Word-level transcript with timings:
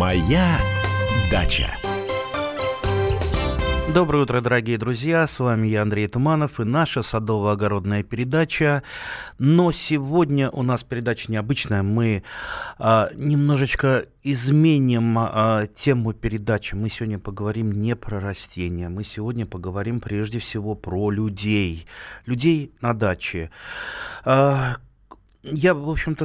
Моя 0.00 0.58
дача. 1.30 1.76
Доброе 3.92 4.22
утро, 4.22 4.40
дорогие 4.40 4.78
друзья! 4.78 5.26
С 5.26 5.38
вами 5.40 5.68
я, 5.68 5.82
Андрей 5.82 6.06
Туманов, 6.06 6.58
и 6.58 6.64
наша 6.64 7.00
садово-огородная 7.00 8.02
передача. 8.02 8.82
Но 9.38 9.72
сегодня 9.72 10.48
у 10.48 10.62
нас 10.62 10.84
передача 10.84 11.30
необычная. 11.30 11.82
Мы 11.82 12.22
а, 12.78 13.10
немножечко 13.14 14.06
изменим 14.22 15.18
а, 15.18 15.66
тему 15.66 16.14
передачи. 16.14 16.74
Мы 16.74 16.88
сегодня 16.88 17.18
поговорим 17.18 17.70
не 17.70 17.94
про 17.94 18.20
растения. 18.20 18.88
Мы 18.88 19.04
сегодня 19.04 19.44
поговорим 19.44 20.00
прежде 20.00 20.38
всего 20.38 20.74
про 20.74 21.10
людей. 21.10 21.84
Людей 22.24 22.72
на 22.80 22.94
даче. 22.94 23.50
А, 24.24 24.76
я, 25.42 25.74
в 25.74 25.90
общем-то, 25.90 26.24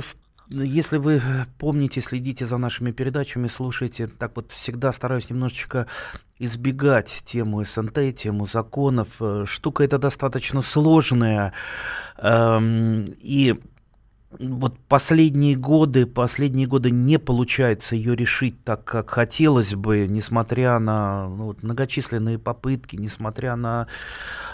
если 0.49 0.97
вы 0.97 1.21
помните, 1.57 2.01
следите 2.01 2.45
за 2.45 2.57
нашими 2.57 2.91
передачами, 2.91 3.47
слушаете, 3.47 4.07
так 4.07 4.35
вот 4.35 4.51
всегда 4.51 4.91
стараюсь 4.91 5.29
немножечко 5.29 5.87
избегать 6.39 7.23
тему 7.25 7.63
СНТ, 7.63 8.15
тему 8.15 8.45
законов. 8.45 9.07
Э, 9.19 9.45
штука 9.47 9.83
эта 9.83 9.97
достаточно 9.97 10.61
сложная. 10.61 11.53
Эм, 12.17 13.05
и 13.19 13.55
вот 14.39 14.77
последние 14.87 15.55
годы, 15.55 16.05
последние 16.05 16.67
годы 16.67 16.91
не 16.91 17.17
получается 17.17 17.95
ее 17.95 18.15
решить 18.15 18.63
так, 18.63 18.83
как 18.83 19.09
хотелось 19.09 19.75
бы, 19.75 20.07
несмотря 20.07 20.79
на 20.79 21.27
ну, 21.27 21.45
вот, 21.45 21.63
многочисленные 21.63 22.37
попытки, 22.37 22.95
несмотря 22.95 23.55
на 23.55 23.87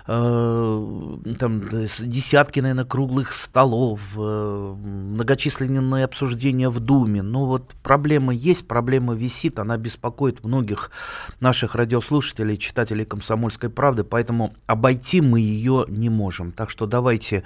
э, 0.08 1.18
там, 1.40 1.62
десятки, 2.00 2.60
наверное, 2.60 2.86
круглых 2.86 3.34
столов, 3.34 4.02
э, 4.16 4.76
многочисленные 4.78 6.06
обсуждения 6.06 6.70
в 6.70 6.80
Думе. 6.80 7.22
Но 7.22 7.46
вот 7.46 7.74
проблема 7.84 8.34
есть, 8.34 8.68
проблема 8.68 9.14
висит, 9.14 9.60
она 9.60 9.78
беспокоит 9.78 10.44
многих 10.44 10.92
наших 11.40 11.76
радиослушателей, 11.76 12.58
читателей 12.58 13.06
«Комсомольской 13.06 13.70
правды», 13.70 14.04
поэтому 14.04 14.54
обойти 14.68 15.22
мы 15.22 15.40
ее 15.40 15.86
не 15.88 16.10
можем. 16.10 16.52
Так 16.52 16.70
что 16.70 16.86
давайте 16.86 17.44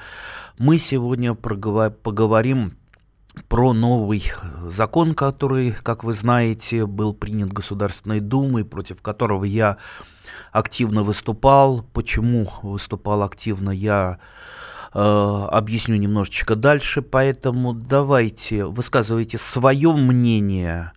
мы 0.57 0.77
сегодня 0.77 1.33
поговорим 1.33 2.24
про 3.47 3.73
новый 3.73 4.23
закон, 4.69 5.13
который, 5.13 5.71
как 5.71 6.03
вы 6.03 6.13
знаете, 6.13 6.85
был 6.85 7.13
принят 7.13 7.51
Государственной 7.51 8.19
Думой, 8.19 8.65
против 8.65 9.01
которого 9.01 9.43
я 9.43 9.77
активно 10.51 11.03
выступал. 11.03 11.83
Почему 11.93 12.49
выступал 12.63 13.23
активно, 13.23 13.69
я 13.69 14.19
э, 14.93 14.99
объясню 14.99 15.95
немножечко 15.97 16.55
дальше. 16.55 17.01
Поэтому 17.01 17.73
давайте 17.73 18.65
высказывайте 18.65 19.37
свое 19.37 19.93
мнение 19.93 20.93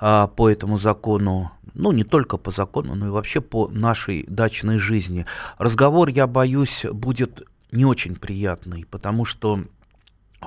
э, 0.00 0.28
по 0.36 0.50
этому 0.50 0.78
закону. 0.78 1.52
Ну, 1.74 1.92
не 1.92 2.04
только 2.04 2.36
по 2.36 2.50
закону, 2.50 2.94
но 2.94 3.06
и 3.06 3.10
вообще 3.10 3.40
по 3.40 3.68
нашей 3.68 4.24
дачной 4.28 4.78
жизни. 4.78 5.26
Разговор, 5.58 6.08
я 6.08 6.26
боюсь, 6.26 6.84
будет 6.92 7.42
не 7.72 7.84
очень 7.84 8.14
приятный, 8.14 8.86
потому 8.88 9.24
что 9.24 9.64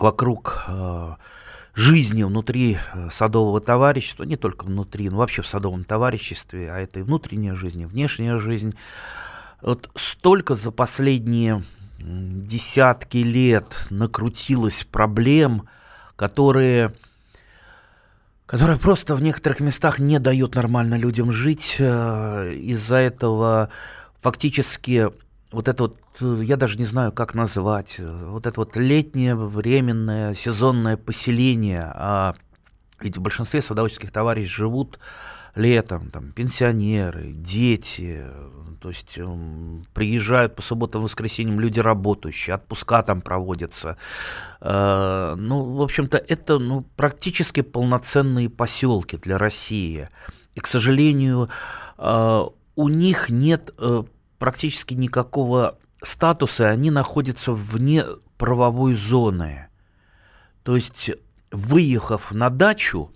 вокруг 0.02 0.64
э, 0.68 1.16
жизни 1.76 2.24
внутри 2.24 2.78
э, 2.94 3.10
садового 3.12 3.62
товарищества, 3.62 4.24
не 4.24 4.36
только 4.36 4.66
внутри, 4.66 5.10
но 5.10 5.18
вообще 5.18 5.42
в 5.42 5.48
садовом 5.48 5.84
товариществе, 5.84 6.72
а 6.72 6.80
это 6.80 7.00
и 7.00 7.04
внутренняя 7.04 7.56
жизнь, 7.56 7.82
и 7.82 7.86
внешняя 7.86 8.38
жизнь, 8.38 8.76
вот 9.62 9.90
столько 9.96 10.56
за 10.56 10.72
последние 10.72 11.64
десятки 12.00 13.18
лет 13.18 13.88
накрутилось 13.90 14.84
проблем, 14.84 15.68
которые, 16.16 16.94
которые 18.46 18.80
просто 18.80 19.16
в 19.16 19.22
некоторых 19.22 19.60
местах 19.60 20.00
не 20.00 20.20
дают 20.20 20.56
нормально 20.56 20.96
людям 20.96 21.32
жить. 21.32 21.76
Э, 21.80 22.54
из-за 22.54 22.96
этого 22.96 23.70
фактически 24.20 25.10
вот 25.58 25.68
это 25.68 25.84
вот, 25.84 25.98
э, 26.22 26.44
я 26.44 26.56
даже 26.56 26.78
не 26.78 26.86
знаю, 26.86 27.12
как 27.12 27.34
назвать, 27.34 27.96
э, 27.98 28.30
вот 28.30 28.46
это 28.46 28.60
вот 28.60 28.78
летнее 28.78 29.36
временное 29.36 30.36
сезонное 30.36 30.98
поселение, 30.98 31.92
а 31.96 32.36
ведь 33.02 33.18
в 33.18 33.22
большинстве 33.22 33.64
садоводческих 33.64 34.12
товарищей 34.12 34.46
живут 34.46 35.00
летом, 35.56 36.12
там, 36.12 36.32
пенсионеры, 36.32 37.32
дети, 37.32 38.24
то 38.80 38.90
есть 38.90 39.18
э, 39.18 39.26
приезжают 39.96 40.56
по 40.56 40.62
субботам, 40.62 41.02
воскресеньям 41.02 41.60
люди 41.60 41.80
работающие, 41.80 42.54
отпуска 42.54 43.02
там 43.02 43.22
проводятся. 43.22 43.98
Э, 44.62 45.34
ну, 45.36 45.74
в 45.74 45.82
общем-то, 45.82 46.20
это 46.20 46.60
ну, 46.60 46.86
практически 46.96 47.62
полноценные 47.62 48.52
поселки 48.52 49.18
для 49.18 49.40
России. 49.40 50.08
И, 50.54 50.60
к 50.60 50.68
сожалению, 50.68 51.50
э, 51.98 52.44
у 52.76 52.90
них 52.90 53.30
нет 53.32 53.74
э, 53.80 54.04
практически 54.40 54.94
никакого 54.94 55.78
статуса, 56.02 56.70
они 56.70 56.92
находятся 56.92 57.54
вне 57.54 58.06
правовой 58.38 58.94
зоны. 58.94 59.68
То 60.64 60.76
есть, 60.76 61.12
выехав 61.52 62.32
на 62.32 62.50
дачу, 62.50 63.12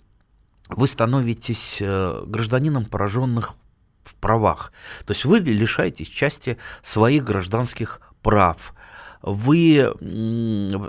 вы 0.69 0.87
становитесь 0.87 1.77
э, 1.81 2.23
гражданином 2.25 2.85
пораженных 2.85 3.55
в 4.03 4.15
правах. 4.15 4.71
То 5.05 5.13
есть 5.13 5.25
вы 5.25 5.39
лишаетесь 5.39 6.07
части 6.07 6.57
своих 6.81 7.23
гражданских 7.23 8.01
прав. 8.21 8.73
Вы 9.21 9.93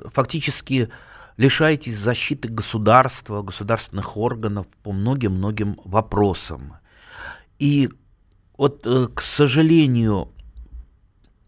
фактически 0.07 0.91
лишаетесь 1.37 1.99
защиты 1.99 2.49
государства, 2.49 3.43
государственных 3.43 4.17
органов 4.17 4.67
по 4.83 4.93
многим-многим 4.93 5.79
вопросам. 5.85 6.77
И 7.59 7.91
вот, 8.57 8.87
э, 8.87 9.09
к 9.15 9.21
сожалению, 9.21 10.29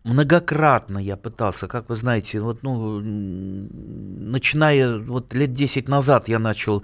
многократно 0.04 0.98
я 0.98 1.16
пытался, 1.16 1.66
как 1.66 1.88
вы 1.88 1.96
знаете, 1.96 2.40
вот, 2.40 2.62
ну, 2.62 3.00
начиная 3.00 4.98
вот 4.98 5.34
лет 5.34 5.52
10 5.52 5.88
назад 5.88 6.28
я 6.28 6.38
начал 6.38 6.82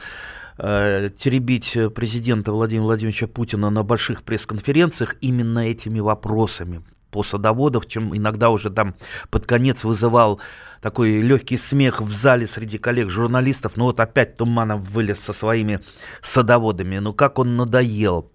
э, 0.58 1.10
теребить 1.18 1.76
президента 1.94 2.52
Владимира 2.52 2.84
Владимировича 2.84 3.26
Путина 3.26 3.70
на 3.70 3.82
больших 3.82 4.22
пресс-конференциях 4.22 5.16
именно 5.20 5.60
этими 5.60 6.00
вопросами 6.00 6.82
по 7.10 7.22
садоводов, 7.22 7.86
чем 7.86 8.16
иногда 8.16 8.50
уже 8.50 8.70
там 8.70 8.94
под 9.30 9.46
конец 9.46 9.84
вызывал 9.84 10.40
такой 10.80 11.20
легкий 11.20 11.56
смех 11.56 12.00
в 12.00 12.12
зале 12.12 12.46
среди 12.46 12.78
коллег-журналистов. 12.78 13.72
Ну 13.76 13.84
вот 13.84 14.00
опять 14.00 14.36
Туманов 14.36 14.80
вылез 14.88 15.18
со 15.18 15.32
своими 15.32 15.80
садоводами. 16.22 16.98
Ну 16.98 17.12
как 17.12 17.38
он 17.38 17.56
надоел. 17.56 18.30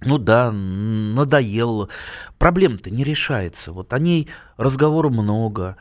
Ну 0.00 0.18
да, 0.18 0.52
надоел. 0.52 1.88
Проблема-то 2.38 2.90
не 2.90 3.04
решается. 3.04 3.72
Вот 3.72 3.92
о 3.92 3.98
ней 3.98 4.28
разговору 4.56 5.10
много. 5.10 5.76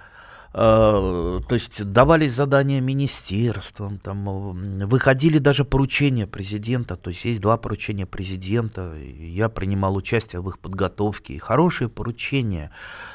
А, 0.59 1.39
то 1.47 1.53
есть 1.53 1.83
давались 1.83 2.33
задания 2.33 2.81
министерствам, 2.81 4.00
там, 4.00 4.25
выходили 4.88 5.38
даже 5.38 5.66
поручения 5.66 6.25
президента, 6.25 6.95
то 6.95 7.11
есть 7.11 7.25
есть 7.25 7.41
два 7.41 7.57
поручения 7.57 8.07
президента, 8.07 8.95
я 8.95 9.50
принимал 9.50 9.95
участие 9.95 10.41
в 10.41 10.49
их 10.49 10.57
подготовке, 10.57 11.34
и 11.34 11.38
хорошие 11.38 11.89
поручения, 11.89 12.72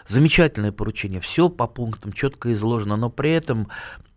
замечательные 0.06 0.70
поручения, 0.70 1.18
все 1.18 1.48
по 1.48 1.66
пунктам 1.66 2.12
четко 2.12 2.52
изложено, 2.52 2.96
но 2.96 3.10
при 3.10 3.32
этом 3.32 3.66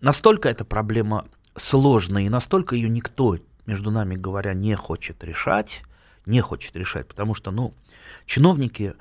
настолько 0.01 0.47
эта 0.47 0.63
проблема 0.63 1.25
сложная, 1.55 2.23
и 2.23 2.29
настолько 2.29 2.75
ее 2.75 2.89
никто, 2.89 3.37
между 3.65 3.89
нами 3.89 4.13
говоря, 4.13 4.53
не 4.53 4.75
хочет 4.75 5.23
решать, 5.23 5.81
не 6.25 6.41
хочет 6.41 6.75
решать, 6.75 7.07
потому 7.07 7.33
что, 7.33 7.51
ну, 7.51 7.73
чиновники 8.25 8.93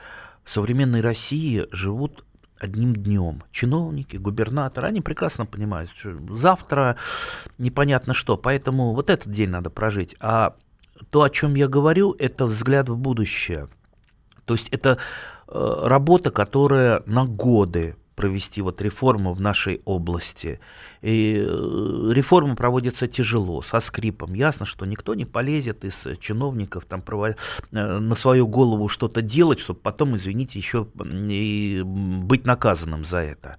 в 0.44 0.52
современной 0.52 1.00
России 1.00 1.66
живут 1.72 2.24
одним 2.58 2.94
днем. 2.94 3.42
Чиновники, 3.50 4.16
губернаторы, 4.16 4.88
они 4.88 5.00
прекрасно 5.00 5.46
понимают, 5.46 5.90
что 5.94 6.16
завтра 6.36 6.96
непонятно 7.58 8.14
что, 8.14 8.36
поэтому 8.36 8.94
вот 8.94 9.10
этот 9.10 9.32
день 9.32 9.50
надо 9.50 9.70
прожить. 9.70 10.16
А 10.20 10.54
то, 11.10 11.22
о 11.22 11.30
чем 11.30 11.54
я 11.54 11.68
говорю, 11.68 12.14
это 12.18 12.46
взгляд 12.46 12.88
в 12.88 12.96
будущее. 12.96 13.68
То 14.44 14.54
есть 14.54 14.68
это 14.68 14.98
э, 15.48 15.76
работа, 15.82 16.30
которая 16.30 17.02
на 17.06 17.24
годы 17.24 17.96
провести 18.14 18.62
вот 18.62 18.80
реформу 18.82 19.34
в 19.34 19.40
нашей 19.40 19.80
области. 19.84 20.60
И 21.02 21.36
э, 21.36 22.12
реформа 22.12 22.56
проводится 22.56 23.06
тяжело, 23.06 23.62
со 23.62 23.80
скрипом. 23.80 24.34
Ясно, 24.34 24.66
что 24.66 24.86
никто 24.86 25.14
не 25.14 25.24
полезет 25.24 25.84
из 25.84 26.06
чиновников 26.18 26.84
там, 26.84 27.02
провод... 27.02 27.36
Э, 27.72 27.98
на 27.98 28.14
свою 28.14 28.46
голову 28.46 28.88
что-то 28.88 29.22
делать, 29.22 29.58
чтобы 29.58 29.80
потом, 29.80 30.16
извините, 30.16 30.58
еще 30.58 30.86
и 31.28 31.82
быть 31.84 32.46
наказанным 32.46 33.04
за 33.04 33.18
это. 33.18 33.56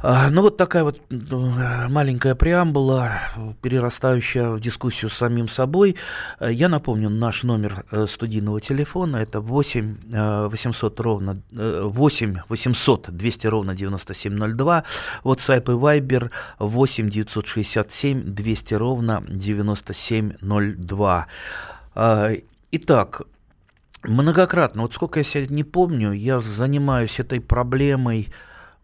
А, 0.00 0.30
ну 0.30 0.42
вот 0.42 0.56
такая 0.56 0.84
вот 0.84 1.00
маленькая 1.10 2.36
преамбула, 2.36 3.14
перерастающая 3.62 4.50
в 4.50 4.60
дискуссию 4.60 5.10
с 5.10 5.14
самим 5.14 5.48
собой. 5.48 5.96
Я 6.40 6.68
напомню, 6.68 7.10
наш 7.10 7.42
номер 7.42 7.84
э, 7.90 8.06
студийного 8.08 8.60
телефона 8.60 9.16
это 9.16 9.40
8 9.40 10.48
800 10.48 11.00
ровно 11.00 11.42
8 11.50 12.38
800 12.48 13.10
200 13.10 13.46
ровно 13.48 13.74
9702, 13.74 14.84
WhatsApp 15.24 15.62
и 15.62 15.74
Viber 15.74 16.30
8 16.60 17.10
967 17.10 18.22
200 18.22 18.74
ровно 18.74 19.24
9702. 19.28 21.26
А, 21.96 22.30
итак, 22.70 23.22
многократно, 24.04 24.82
вот 24.82 24.94
сколько 24.94 25.18
я 25.18 25.24
себя 25.24 25.46
не 25.48 25.64
помню, 25.64 26.12
я 26.12 26.38
занимаюсь 26.38 27.18
этой 27.18 27.40
проблемой 27.40 28.28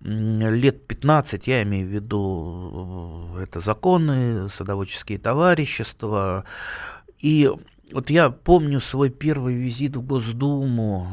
лет 0.05 0.87
15, 0.87 1.47
я 1.47 1.62
имею 1.62 1.89
в 1.89 1.91
виду, 1.91 3.31
э, 3.37 3.45
это 3.45 3.61
законы, 3.61 4.49
садоводческие 4.51 5.19
товарищества. 5.19 6.45
И 7.19 7.51
вот 7.93 8.11
я 8.11 8.31
помню 8.31 8.81
свой 8.81 9.09
первый 9.09 9.55
визит 9.55 9.97
в 9.97 10.03
Госдуму 10.03 11.09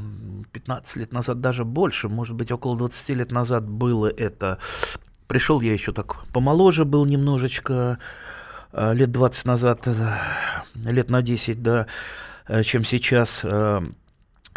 15 0.51 0.97
лет 0.97 1.13
назад, 1.13 1.39
даже 1.39 1.63
больше, 1.63 2.09
может 2.09 2.35
быть, 2.35 2.51
около 2.51 2.77
20 2.77 3.09
лет 3.09 3.31
назад 3.31 3.67
было 3.67 4.07
это. 4.07 4.59
Пришел 5.27 5.61
я 5.61 5.71
еще 5.71 5.93
так 5.93 6.25
помоложе 6.33 6.83
был 6.83 7.05
немножечко, 7.05 7.97
э, 8.73 8.93
лет 8.93 9.11
20 9.11 9.45
назад, 9.45 9.81
э, 9.85 10.17
лет 10.75 11.09
на 11.09 11.21
10, 11.21 11.63
да, 11.63 11.87
чем 12.63 12.83
сейчас 12.83 13.45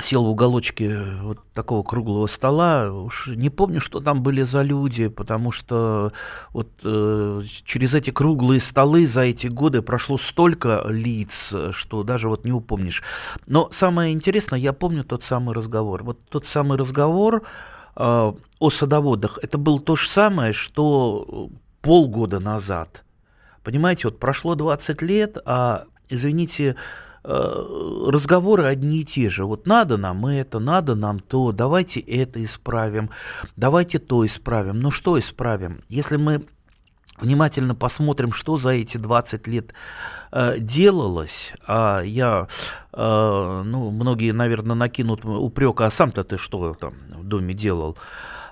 сел 0.03 0.25
в 0.25 0.29
уголочке 0.29 0.99
вот 1.23 1.39
такого 1.53 1.83
круглого 1.83 2.27
стола. 2.27 2.91
Уж 2.91 3.29
не 3.29 3.49
помню, 3.49 3.81
что 3.81 4.01
там 4.01 4.23
были 4.23 4.43
за 4.43 4.63
люди, 4.63 5.09
потому 5.09 5.53
что 5.53 6.13
вот 6.53 6.69
э, 6.83 7.43
через 7.65 7.95
эти 7.95 8.11
круглые 8.11 8.61
столы 8.61 9.07
за 9.07 9.23
эти 9.23 9.47
годы 9.47 9.83
прошло 9.83 10.19
столько 10.19 10.85
лиц, 10.89 11.55
что 11.71 12.03
даже 12.03 12.29
вот 12.29 12.45
не 12.45 12.53
упомнишь. 12.53 13.03
Но 13.47 13.71
самое 13.73 14.13
интересное, 14.13 14.59
я 14.59 14.73
помню 14.73 15.05
тот 15.05 15.23
самый 15.23 15.55
разговор. 15.55 16.03
Вот 16.03 16.19
тот 16.29 16.47
самый 16.47 16.77
разговор 16.77 17.43
э, 17.95 18.33
о 18.59 18.71
садоводах, 18.71 19.39
это 19.43 19.59
было 19.59 19.81
то 19.81 19.95
же 19.95 20.09
самое, 20.09 20.53
что 20.53 21.51
полгода 21.83 22.41
назад. 22.41 23.05
Понимаете, 23.63 24.09
вот 24.09 24.19
прошло 24.19 24.57
20 24.57 25.03
лет, 25.03 25.39
а, 25.47 25.85
извините, 26.09 26.75
Э, 26.75 26.79
разговоры 27.25 28.65
одни 28.65 29.01
и 29.01 29.05
те 29.05 29.31
же. 29.31 29.45
Вот 29.45 29.67
надо 29.67 29.97
нам 29.97 30.27
это, 30.27 30.59
надо 30.59 30.95
нам 30.95 31.21
то, 31.21 31.53
давайте 31.53 32.01
это 32.01 32.43
исправим, 32.45 33.11
давайте 33.57 33.99
то 33.99 34.27
исправим. 34.27 34.81
Ну 34.81 34.91
что 34.91 35.19
исправим? 35.19 35.83
Если 35.89 36.17
мы 36.17 36.45
внимательно 37.19 37.75
посмотрим, 37.75 38.33
что 38.33 38.59
за 38.59 38.71
эти 38.71 38.99
20 38.99 39.47
лет 39.47 39.73
э, 40.33 40.59
делалось, 40.59 41.55
а 41.67 42.03
я, 42.03 42.49
э, 42.93 43.63
ну, 43.65 43.91
многие, 43.91 44.33
наверное, 44.33 44.77
накинут 44.77 45.25
упрек, 45.25 45.81
а 45.81 45.91
сам-то 45.91 46.25
ты 46.25 46.37
что 46.37 46.75
там 46.75 46.95
в 47.09 47.25
доме 47.25 47.55
делал? 47.55 47.97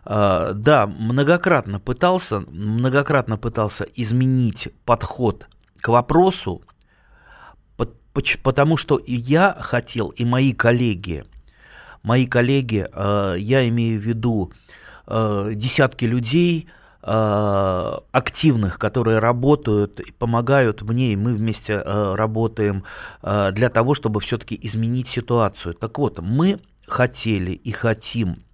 Uh, 0.05 0.53
да, 0.53 0.89
многократно 0.89 1.79
пытался, 1.79 2.41
многократно 2.41 3.39
пытался 3.39 3.85
изменить 3.95 4.69
подход 4.85 5.47
к 5.81 5.87
вопросу, 5.87 6.63
Потому 8.13 8.77
что 8.77 9.01
я 9.07 9.57
хотел, 9.59 10.09
и 10.09 10.25
мои 10.25 10.53
коллеги, 10.53 11.25
мои 12.03 12.27
коллеги, 12.27 12.87
э, 12.93 13.37
я 13.39 13.67
имею 13.69 14.01
в 14.01 14.03
виду 14.03 14.53
э, 15.07 15.53
десятки 15.55 16.05
людей, 16.05 16.69
э, 17.03 17.93
активных, 18.13 18.79
которые 18.79 19.19
работают 19.19 20.01
и 20.01 20.13
помогают 20.13 20.83
мне, 20.83 21.13
и 21.13 21.17
мы 21.17 21.35
вместе 21.35 21.81
работаем 21.81 22.85
для 23.23 23.71
того, 23.71 23.95
чтобы 23.95 24.21
все-таки 24.21 24.59
изменить 24.63 25.09
ситуацию. 25.09 25.75
Так 25.75 25.99
вот, 25.99 26.21
мы 26.21 26.61
хотели 26.87 27.53
и 27.53 27.73
хотим 27.73 28.45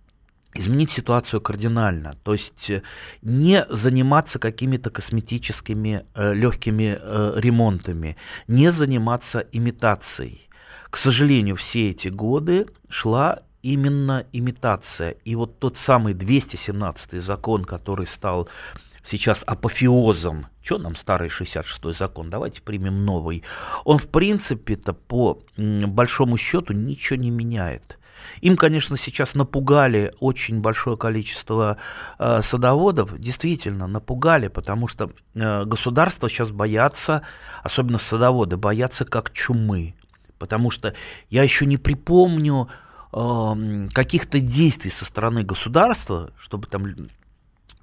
изменить 0.58 0.90
ситуацию 0.90 1.40
кардинально, 1.40 2.16
то 2.22 2.32
есть 2.32 2.70
э, 2.70 2.82
не 3.22 3.64
заниматься 3.68 4.38
какими-то 4.38 4.90
косметическими 4.90 6.04
э, 6.14 6.34
легкими 6.34 6.98
э, 7.00 7.32
ремонтами, 7.36 8.16
не 8.48 8.70
заниматься 8.72 9.46
имитацией. 9.52 10.48
К 10.90 10.96
сожалению, 10.96 11.56
все 11.56 11.90
эти 11.90 12.08
годы 12.08 12.66
шла 12.88 13.40
именно 13.62 14.26
имитация. 14.32 15.10
И 15.24 15.34
вот 15.34 15.58
тот 15.58 15.76
самый 15.76 16.14
217 16.14 17.22
закон, 17.22 17.64
который 17.64 18.06
стал 18.06 18.48
сейчас 19.04 19.42
апофеозом, 19.46 20.46
что 20.62 20.78
нам 20.78 20.94
старый 20.94 21.28
66-й 21.28 21.94
закон, 21.94 22.30
давайте 22.30 22.62
примем 22.62 23.04
новый, 23.04 23.42
он 23.84 23.98
в 23.98 24.08
принципе-то 24.08 24.92
по 24.92 25.42
большому 25.56 26.36
счету 26.36 26.72
ничего 26.72 27.16
не 27.16 27.30
меняет. 27.30 27.97
Им, 28.40 28.56
конечно, 28.56 28.96
сейчас 28.96 29.34
напугали 29.34 30.14
очень 30.20 30.60
большое 30.60 30.96
количество 30.96 31.78
э, 32.18 32.40
садоводов, 32.42 33.18
действительно 33.18 33.86
напугали, 33.86 34.48
потому 34.48 34.88
что 34.88 35.10
э, 35.34 35.64
государство 35.64 36.28
сейчас 36.28 36.50
боятся, 36.50 37.22
особенно 37.62 37.98
садоводы, 37.98 38.56
боятся 38.56 39.04
как 39.04 39.32
чумы. 39.32 39.94
Потому 40.38 40.70
что 40.70 40.94
я 41.30 41.42
еще 41.42 41.66
не 41.66 41.76
припомню 41.76 42.68
э, 43.12 43.88
каких-то 43.92 44.40
действий 44.40 44.90
со 44.90 45.04
стороны 45.04 45.42
государства, 45.42 46.32
чтобы 46.38 46.66
там 46.68 47.08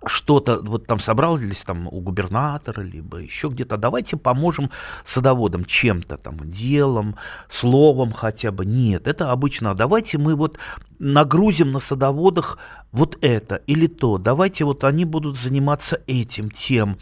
что-то, 0.08 0.60
вот 0.62 0.88
там 0.88 1.00
собрались 1.00 1.64
там 1.64 1.88
у 1.88 2.00
губернатора, 2.02 2.82
либо 2.82 3.18
еще 3.18 3.50
где-то, 3.50 3.78
давайте 3.78 4.18
поможем 4.18 4.70
садоводам 5.04 5.66
чем-то, 5.66 6.18
там, 6.18 6.38
делом, 6.44 7.16
словом 7.50 8.12
хотя 8.12 8.52
бы. 8.52 8.66
Нет, 8.66 9.08
это 9.08 9.32
обычно, 9.32 9.74
давайте 9.74 10.18
мы 10.18 10.36
вот 10.36 10.58
нагрузим 11.00 11.72
на 11.72 11.80
садоводах 11.80 12.58
вот 12.92 13.18
это 13.22 13.56
или 13.68 13.88
то, 13.88 14.18
давайте 14.18 14.64
вот 14.64 14.84
они 14.84 15.06
будут 15.06 15.40
заниматься 15.40 16.02
этим, 16.08 16.50
тем. 16.50 16.98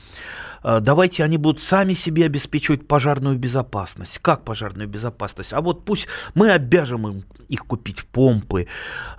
Э, 0.64 0.80
давайте 0.80 1.24
они 1.24 1.38
будут 1.38 1.62
сами 1.62 1.94
себе 1.94 2.26
обеспечивать 2.26 2.88
пожарную 2.88 3.38
безопасность. 3.38 4.20
Как 4.20 4.44
пожарную 4.44 4.88
безопасность? 4.88 5.54
А 5.54 5.62
вот 5.62 5.86
пусть 5.86 6.08
мы 6.34 6.52
обяжем 6.52 7.08
им 7.08 7.24
их 7.50 7.66
купить 7.66 8.06
помпы, 8.06 8.68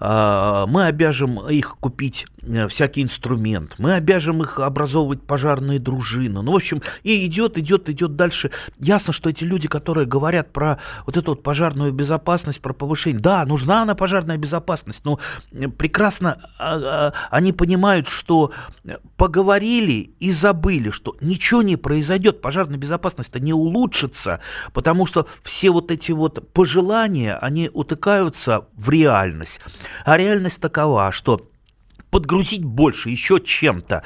э, 0.00 0.64
мы 0.66 0.84
обяжем 0.86 1.46
их 1.48 1.76
купить 1.78 2.26
всякий 2.69 3.02
инструмент, 3.02 3.75
мы 3.79 3.94
обяжем 3.94 4.43
их 4.43 4.58
образовывать 4.58 5.23
пожарные 5.23 5.79
дружины. 5.79 6.43
Ну, 6.43 6.52
в 6.52 6.56
общем, 6.56 6.82
и 7.02 7.26
идет, 7.26 7.58
идет, 7.58 7.88
идет 7.88 8.17
дальше. 8.17 8.50
Ясно, 8.79 9.12
что 9.12 9.31
эти 9.31 9.44
люди, 9.44 9.69
которые 9.69 10.06
говорят 10.06 10.52
про 10.52 10.79
вот 11.06 11.17
эту 11.17 11.32
вот 11.32 11.43
пожарную 11.43 11.93
безопасность, 11.93 12.61
про 12.61 12.73
повышение, 12.73 13.20
да, 13.20 13.44
нужна 13.44 13.82
она 13.82 13.94
пожарная 13.94 14.37
безопасность, 14.37 15.00
но 15.05 15.19
прекрасно 15.79 16.50
а, 16.58 16.76
а, 16.76 17.12
они 17.31 17.52
понимают, 17.52 18.08
что 18.08 18.52
поговорили 19.17 20.14
и 20.19 20.32
забыли, 20.32 20.91
что 20.91 21.17
ничего 21.20 21.62
не 21.62 21.76
произойдет, 21.76 22.41
пожарная 22.41 22.79
безопасность-то 22.79 23.41
не 23.41 23.52
улучшится, 23.52 24.41
потому 24.72 25.06
что 25.06 25.27
все 25.43 25.70
вот 25.70 25.91
эти 25.91 26.13
вот 26.13 26.53
пожелания, 26.53 27.36
они 27.36 27.70
утыкаются 27.72 28.67
в 28.74 28.91
реальность. 28.91 29.60
А 30.05 30.17
реальность 30.17 30.60
такова, 30.60 31.13
что 31.13 31.44
подгрузить 32.15 32.65
больше 32.65 33.11
еще 33.11 33.41
чем-то 33.41 34.05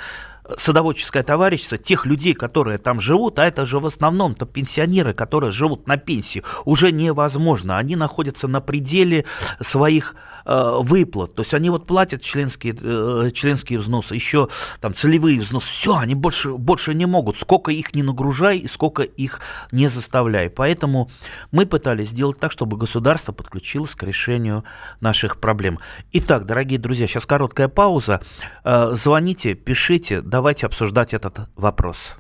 садоводческое 0.56 1.22
товарищество, 1.22 1.76
тех 1.76 2.06
людей, 2.06 2.32
которые 2.32 2.78
там 2.78 3.02
живут, 3.02 3.38
а 3.38 3.44
это 3.44 3.66
же 3.66 3.80
в 3.80 3.84
основном-то 3.84 4.46
пенсионеры, 4.46 5.12
которые 5.12 5.50
живут 5.50 5.86
на 5.86 5.98
пенсии, 5.98 6.42
уже 6.64 6.90
невозможно. 6.90 7.76
Они 7.76 7.96
находятся 7.96 8.48
на 8.48 8.62
пределе 8.62 9.26
своих 9.60 10.16
выплат. 10.48 11.34
То 11.34 11.42
есть 11.42 11.54
они 11.54 11.70
вот 11.70 11.86
платят 11.86 12.22
членские, 12.22 12.76
э, 12.80 13.30
членские 13.32 13.78
взносы, 13.78 14.14
еще 14.14 14.48
там 14.80 14.94
целевые 14.94 15.40
взносы. 15.40 15.68
Все, 15.68 15.96
они 15.96 16.14
больше, 16.14 16.52
больше 16.52 16.94
не 16.94 17.06
могут. 17.06 17.38
Сколько 17.38 17.70
их 17.70 17.94
не 17.94 18.02
нагружай 18.02 18.58
и 18.58 18.68
сколько 18.68 19.02
их 19.02 19.40
не 19.72 19.88
заставляй. 19.88 20.50
Поэтому 20.50 21.10
мы 21.50 21.66
пытались 21.66 22.08
сделать 22.08 22.38
так, 22.38 22.52
чтобы 22.52 22.76
государство 22.76 23.32
подключилось 23.32 23.94
к 23.94 24.02
решению 24.02 24.64
наших 25.00 25.38
проблем. 25.38 25.78
Итак, 26.12 26.46
дорогие 26.46 26.78
друзья, 26.78 27.06
сейчас 27.06 27.26
короткая 27.26 27.68
пауза. 27.68 28.20
Э, 28.64 28.90
звоните, 28.94 29.54
пишите, 29.54 30.22
давайте 30.22 30.66
обсуждать 30.66 31.14
этот 31.14 31.48
вопрос. 31.56 32.16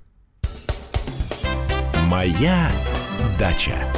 Моя 2.06 2.70
дача. 3.38 3.97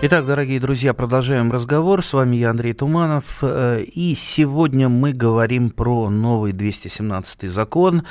Итак, 0.00 0.26
дорогие 0.26 0.60
друзья, 0.60 0.94
продолжаем 0.94 1.50
разговор. 1.50 2.04
С 2.04 2.12
вами 2.12 2.36
я, 2.36 2.50
Андрей 2.50 2.72
Туманов. 2.72 3.38
Э, 3.42 3.82
и 3.82 4.14
сегодня 4.14 4.88
мы 4.88 5.12
говорим 5.12 5.70
про 5.70 6.08
новый 6.08 6.52
217 6.52 7.50
закон. 7.50 8.04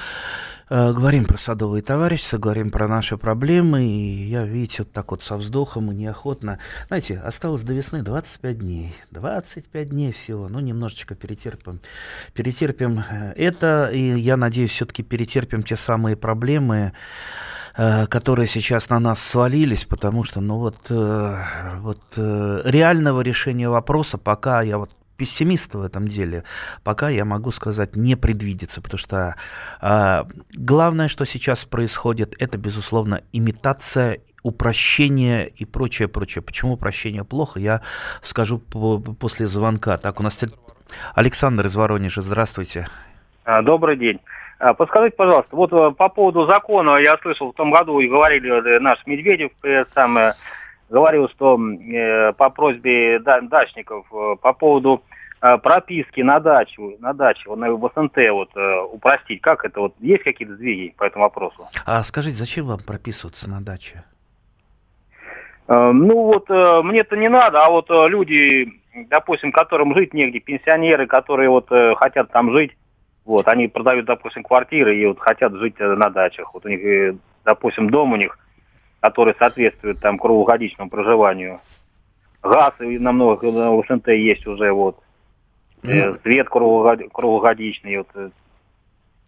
Э, 0.70 0.92
говорим 0.92 1.24
про 1.24 1.38
садовые 1.38 1.82
товарищества, 1.82 2.40
говорим 2.40 2.72
про 2.72 2.90
наши 2.90 3.16
проблемы. 3.16 3.86
И 3.86 4.26
я, 4.28 4.44
видите, 4.44 4.80
вот 4.80 4.92
так 4.92 5.12
вот 5.12 5.24
со 5.24 5.38
вздохом 5.38 5.90
и 5.94 5.96
неохотно. 5.96 6.60
Знаете, 6.88 7.20
осталось 7.20 7.62
до 7.62 7.74
весны 7.74 8.02
25 8.02 8.60
дней. 8.60 8.94
25 9.12 9.90
дней 9.90 10.12
всего. 10.12 10.50
Ну, 10.50 10.60
немножечко 10.60 11.16
перетерпим. 11.16 11.80
Перетерпим 12.34 13.00
э, 13.10 13.32
это. 13.38 13.92
И 13.94 14.20
я 14.20 14.36
надеюсь, 14.36 14.72
все-таки 14.72 15.04
перетерпим 15.04 15.64
те 15.64 15.78
самые 15.78 16.18
проблемы, 16.18 16.92
которые 18.10 18.48
сейчас 18.48 18.90
на 18.90 19.00
нас 19.00 19.22
свалились, 19.22 19.86
потому 19.86 20.24
что, 20.24 20.42
ну 20.42 20.58
вот, 20.58 20.78
э, 20.90 21.44
вот 21.80 22.02
э, 22.18 22.62
реального 22.66 23.22
решения 23.22 23.70
вопроса 23.70 24.18
пока 24.18 24.62
я 24.64 24.78
вот 24.80 24.90
пессимист 25.16 25.76
в 25.76 25.82
этом 25.82 26.08
деле, 26.08 26.44
пока 26.84 27.10
я 27.10 27.26
могу 27.26 27.52
сказать 27.52 27.96
не 27.96 28.16
предвидится, 28.16 28.82
потому 28.82 28.98
что 28.98 29.36
э, 29.82 30.24
главное, 30.54 31.08
что 31.08 31.26
сейчас 31.26 31.66
происходит, 31.66 32.36
это 32.40 32.58
безусловно 32.58 33.22
имитация 33.32 34.22
упрощение 34.44 35.48
и 35.48 35.66
прочее, 35.66 36.08
прочее. 36.08 36.42
Почему 36.42 36.74
упрощение 36.74 37.24
плохо, 37.24 37.60
я 37.60 37.82
скажу 38.22 38.60
по 38.60 39.00
после 39.00 39.46
звонка. 39.46 39.98
Так, 39.98 40.20
у 40.20 40.24
нас 40.24 40.38
Александр 41.14 41.66
из 41.66 41.76
Воронежа, 41.76 42.22
здравствуйте. 42.22 42.88
А, 43.44 43.62
добрый 43.62 43.98
день. 43.98 44.20
А, 44.60 44.74
подскажите, 44.74 45.16
пожалуйста, 45.16 45.56
вот 45.56 45.72
э, 45.72 45.92
по 45.92 46.10
поводу 46.10 46.48
закона, 46.48 46.98
я 46.98 47.18
слышал 47.20 47.52
в 47.52 47.56
том 47.56 47.72
году, 47.72 48.00
и 48.00 48.08
говорили 48.08 48.50
э, 48.50 48.80
наш 48.80 49.06
Медведев, 49.06 49.52
э, 49.64 49.86
самое, 49.94 50.34
говорил, 50.90 51.30
что 51.30 51.60
э, 51.60 52.34
по 52.34 52.50
просьбе 52.50 53.20
дачников, 53.20 54.08
э, 54.12 54.36
по 54.42 54.54
поводу 54.54 55.04
э, 55.42 55.58
прописки 55.60 56.22
на 56.22 56.40
дачу, 56.40 56.96
на 57.00 57.14
даче, 57.14 57.54
на 57.56 57.72
в 57.72 57.92
СНТ 57.96 58.18
вот 58.32 58.50
э, 58.56 58.82
упростить, 58.92 59.42
как 59.42 59.64
это, 59.64 59.80
вот 59.80 59.94
есть 60.00 60.24
какие-то 60.24 60.56
сдвиги 60.56 60.96
по 60.98 61.04
этому 61.04 61.26
вопросу? 61.26 61.68
А 61.86 62.02
скажите, 62.02 62.38
зачем 62.38 62.66
вам 62.66 62.80
прописываться 62.80 63.48
на 63.48 63.62
даче? 63.62 64.04
Э, 65.68 65.92
ну 65.92 66.24
вот, 66.24 66.50
э, 66.50 66.82
мне-то 66.82 67.16
не 67.16 67.30
надо, 67.30 67.64
а 67.64 67.70
вот 67.70 67.92
э, 67.92 68.08
люди, 68.10 68.74
допустим, 69.10 69.52
которым 69.52 69.96
жить 69.96 70.16
негде, 70.16 70.40
пенсионеры, 70.40 71.06
которые 71.06 71.50
вот 71.50 71.72
э, 71.72 71.94
хотят 71.94 72.32
там 72.32 72.52
жить, 72.54 72.72
вот, 73.28 73.48
они 73.48 73.68
продают, 73.68 74.06
допустим, 74.06 74.44
квартиры 74.44 74.98
и 74.98 75.06
вот 75.06 75.20
хотят 75.20 75.54
жить 75.54 75.76
э, 75.80 75.96
на 75.96 76.10
дачах. 76.10 76.54
Вот 76.54 76.66
у 76.66 76.70
них, 76.70 76.80
э, 76.84 77.16
допустим, 77.44 77.90
дом 77.90 78.14
у 78.14 78.16
них, 78.16 78.40
который 79.02 79.36
соответствует 79.38 80.00
там 80.00 80.18
круглогодичному 80.18 80.90
проживанию. 80.90 81.60
Газ 82.42 82.74
и 82.80 82.98
на 82.98 83.12
многих 83.12 83.44
в 83.44 83.84
СНТ 83.88 84.08
есть 84.08 84.48
уже 84.48 84.72
вот. 84.72 84.98
Ну, 85.84 86.18
свет 86.24 86.48
круглогодичный. 86.50 87.98
Вот, 87.98 88.32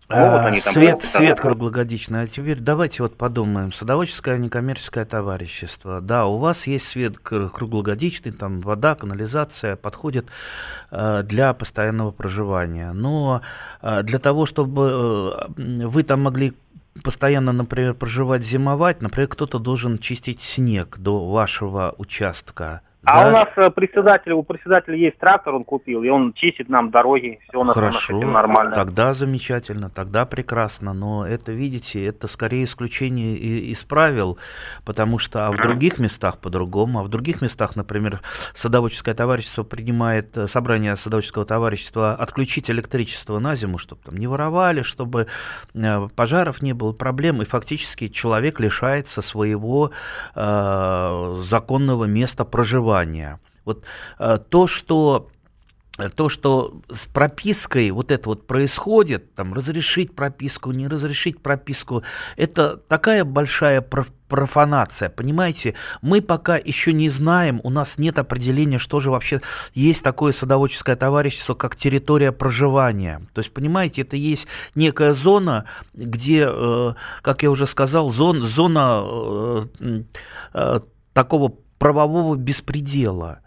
а, 0.10 0.56
свет, 0.56 1.04
свет 1.04 1.40
круглогодичный. 1.40 2.24
А 2.24 2.28
теперь 2.28 2.60
давайте 2.60 3.04
вот 3.04 3.16
подумаем. 3.16 3.72
Садоводческое 3.72 4.38
некоммерческое 4.38 5.06
товарищество. 5.06 6.02
Да, 6.02 6.26
у 6.26 6.40
вас 6.40 6.66
есть 6.66 6.88
свет 6.88 7.20
круглогодичный, 7.20 8.32
там 8.32 8.60
вода, 8.62 8.96
канализация 8.96 9.76
подходит 9.76 10.28
э, 10.92 11.22
для 11.24 11.54
постоянного 11.54 12.12
проживания. 12.12 12.92
Но 12.92 13.42
э, 13.82 14.02
для 14.02 14.18
того, 14.18 14.48
чтобы 14.48 15.36
э, 15.58 15.86
вы 15.86 16.04
там 16.04 16.22
могли 16.24 16.54
постоянно, 17.04 17.52
например, 17.52 17.94
проживать, 17.94 18.44
зимовать, 18.44 19.02
например, 19.02 19.28
кто-то 19.28 19.60
должен 19.60 20.00
чистить 20.00 20.42
снег 20.42 20.98
до 20.98 21.30
вашего 21.30 21.94
участка 21.98 22.82
а 23.06 23.24
да? 23.24 23.30
у 23.30 23.32
нас 23.32 23.48
э, 23.56 23.70
председатель, 23.70 24.34
у 24.34 24.44
председателя 24.44 24.98
есть 24.98 25.18
трактор, 25.20 25.56
он 25.56 25.64
купил, 25.64 26.04
и 26.04 26.10
он 26.10 26.34
чистит 26.34 26.68
нам 26.68 26.92
дороги, 26.92 27.40
все 27.48 27.62
у 27.62 27.64
нас 27.64 27.74
Хорошо, 27.74 28.20
нормально. 28.20 28.76
Тогда 28.76 29.14
замечательно, 29.14 29.90
тогда 29.90 30.26
прекрасно. 30.26 30.92
Но 30.92 31.26
это, 31.26 31.54
видите, 31.54 32.06
это 32.06 32.28
скорее 32.28 32.66
исключение 32.66 33.38
из 33.38 33.86
правил, 33.86 34.38
потому 34.84 35.18
что 35.18 35.48
а 35.48 35.52
в 35.52 35.58
других 35.58 35.98
местах 35.98 36.40
по-другому, 36.40 37.00
а 37.00 37.04
в 37.04 37.08
других 37.08 37.42
местах, 37.42 37.78
например, 37.78 38.20
садоводческое 38.54 39.16
товарищество 39.16 39.64
принимает, 39.64 40.36
э, 40.36 40.48
собрание 40.48 40.94
садоводческого 40.98 41.46
товарищества 41.46 42.16
отключить 42.16 42.70
электричество 42.70 43.40
на 43.40 43.56
зиму, 43.56 43.78
чтобы 43.78 44.02
там 44.04 44.18
не 44.18 44.28
воровали, 44.28 44.82
чтобы 44.82 45.28
э, 45.74 46.08
пожаров 46.18 46.62
не 46.62 46.74
было, 46.74 46.92
проблем, 46.92 47.42
и 47.42 47.46
фактически 47.46 48.10
человек 48.10 48.60
лишается 48.60 49.22
своего 49.22 49.92
э, 50.36 51.42
законного 51.44 52.04
места 52.04 52.44
проживания 52.44 52.89
проживания. 52.90 53.40
Вот 53.66 53.84
э, 54.20 54.40
то, 54.50 54.68
что 54.68 55.30
то, 56.16 56.30
что 56.30 56.80
с 56.90 57.08
пропиской 57.08 57.92
вот 57.92 58.10
это 58.10 58.30
вот 58.30 58.48
происходит, 58.48 59.36
там, 59.36 59.54
разрешить 59.54 60.16
прописку, 60.16 60.72
не 60.72 60.88
разрешить 60.88 61.42
прописку, 61.42 62.04
это 62.38 62.78
такая 62.78 63.26
большая 63.26 63.86
профанация, 64.30 65.10
понимаете? 65.10 65.76
Мы 66.02 66.22
пока 66.22 66.56
еще 66.56 66.94
не 66.94 67.10
знаем, 67.10 67.60
у 67.64 67.70
нас 67.70 67.98
нет 67.98 68.18
определения, 68.18 68.78
что 68.78 69.02
же 69.02 69.12
вообще 69.12 69.42
есть 69.74 70.02
такое 70.02 70.32
садоводческое 70.32 70.96
товарищество, 70.96 71.54
как 71.54 71.76
территория 71.76 72.32
проживания. 72.32 73.22
То 73.34 73.42
есть, 73.42 73.54
понимаете, 73.54 74.04
это 74.04 74.16
есть 74.16 74.48
некая 74.76 75.14
зона, 75.14 75.66
где, 75.94 76.48
э, 76.50 76.94
как 77.22 77.44
я 77.44 77.52
уже 77.52 77.68
сказал, 77.68 78.10
зон, 78.12 78.44
зона 78.44 79.68
э, 80.54 80.80
такого 81.12 81.56
правового 81.80 82.36
беспредела. 82.36 83.40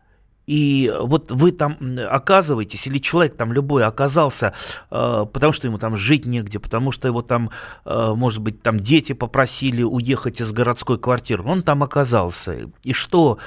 И 0.46 0.92
вот 1.00 1.30
вы 1.30 1.52
там 1.52 1.78
оказываетесь, 2.10 2.86
или 2.88 2.98
человек 2.98 3.36
там 3.36 3.52
любой 3.52 3.84
оказался, 3.84 4.54
э, 4.90 5.26
потому 5.32 5.52
что 5.52 5.68
ему 5.68 5.78
там 5.78 5.96
жить 5.96 6.26
негде, 6.26 6.58
потому 6.58 6.90
что 6.90 7.06
его 7.06 7.22
там, 7.22 7.50
э, 7.84 8.12
может 8.16 8.40
быть, 8.40 8.60
там 8.60 8.80
дети 8.80 9.12
попросили 9.12 9.84
уехать 9.84 10.40
из 10.40 10.50
городской 10.50 10.98
квартиры, 10.98 11.44
он 11.44 11.62
там 11.62 11.84
оказался. 11.84 12.56
И 12.82 12.92
что, 12.92 13.38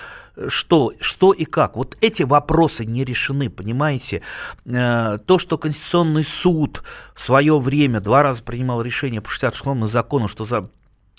что, 0.47 0.93
что 1.01 1.33
и 1.33 1.43
как? 1.43 1.75
Вот 1.75 1.97
эти 1.99 2.23
вопросы 2.23 2.85
не 2.85 3.03
решены, 3.03 3.49
понимаете? 3.49 4.21
Э, 4.65 5.17
то, 5.25 5.37
что 5.37 5.57
Конституционный 5.57 6.23
суд 6.23 6.81
в 7.13 7.21
свое 7.21 7.59
время 7.59 7.99
два 7.99 8.23
раза 8.23 8.41
принимал 8.41 8.81
решение 8.81 9.19
по 9.19 9.29
66 9.29 9.91
закону, 9.91 10.29
что 10.29 10.45
за 10.45 10.69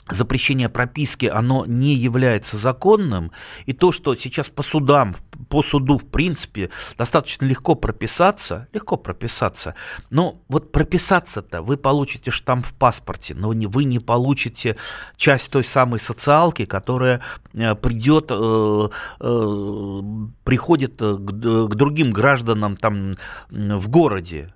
запрещение 0.08 0.68
прописки, 0.68 1.26
оно 1.26 1.64
не 1.66 1.94
является 1.94 2.56
законным, 2.56 3.32
и 3.66 3.72
то, 3.72 3.92
что 3.92 4.14
сейчас 4.14 4.48
по 4.48 4.62
судам, 4.62 5.16
по 5.48 5.62
суду, 5.62 5.98
в 5.98 6.06
принципе, 6.06 6.70
достаточно 6.96 7.44
легко 7.44 7.75
прописаться, 7.75 8.68
легко 8.72 8.96
прописаться, 8.96 9.75
но 10.10 10.42
вот 10.48 10.72
прописаться-то 10.72 11.62
вы 11.62 11.76
получите 11.76 12.30
штамп 12.30 12.66
в 12.66 12.75
паспорте, 12.75 13.34
но 13.34 13.48
вы 13.48 13.84
не 13.84 13.98
получите 13.98 14.76
часть 15.16 15.50
той 15.50 15.64
самой 15.64 15.98
социалки, 15.98 16.64
которая 16.64 17.20
э, 17.52 17.75
придет, 17.75 18.26
э, 18.30 18.88
э, 19.20 20.02
приходит 20.44 20.96
к 20.98 21.75
другим 21.75 22.12
гражданам 22.12 22.76
там 22.76 23.16
в 23.50 23.88
городе, 23.88 24.52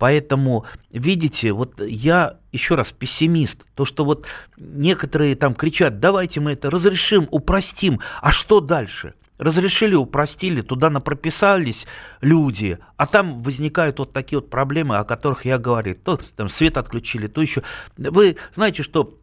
Поэтому, 0.00 0.64
видите, 0.90 1.52
вот 1.52 1.78
я 1.78 2.38
еще 2.52 2.74
раз 2.74 2.90
пессимист. 2.90 3.66
То, 3.74 3.84
что 3.84 4.06
вот 4.06 4.26
некоторые 4.56 5.36
там 5.36 5.54
кричат, 5.54 6.00
давайте 6.00 6.40
мы 6.40 6.52
это 6.52 6.70
разрешим, 6.70 7.28
упростим. 7.30 8.00
А 8.22 8.32
что 8.32 8.60
дальше? 8.60 9.12
Разрешили, 9.36 9.94
упростили, 9.94 10.62
туда 10.62 10.88
напрописались 10.88 11.86
люди, 12.22 12.78
а 12.96 13.06
там 13.06 13.42
возникают 13.42 13.98
вот 13.98 14.14
такие 14.14 14.38
вот 14.38 14.48
проблемы, 14.48 14.96
о 14.96 15.04
которых 15.04 15.44
я 15.44 15.58
говорил. 15.58 15.96
То 15.96 16.18
там 16.34 16.48
свет 16.48 16.78
отключили, 16.78 17.26
то 17.26 17.42
еще. 17.42 17.62
Вы 17.98 18.36
знаете, 18.54 18.82
что 18.82 19.19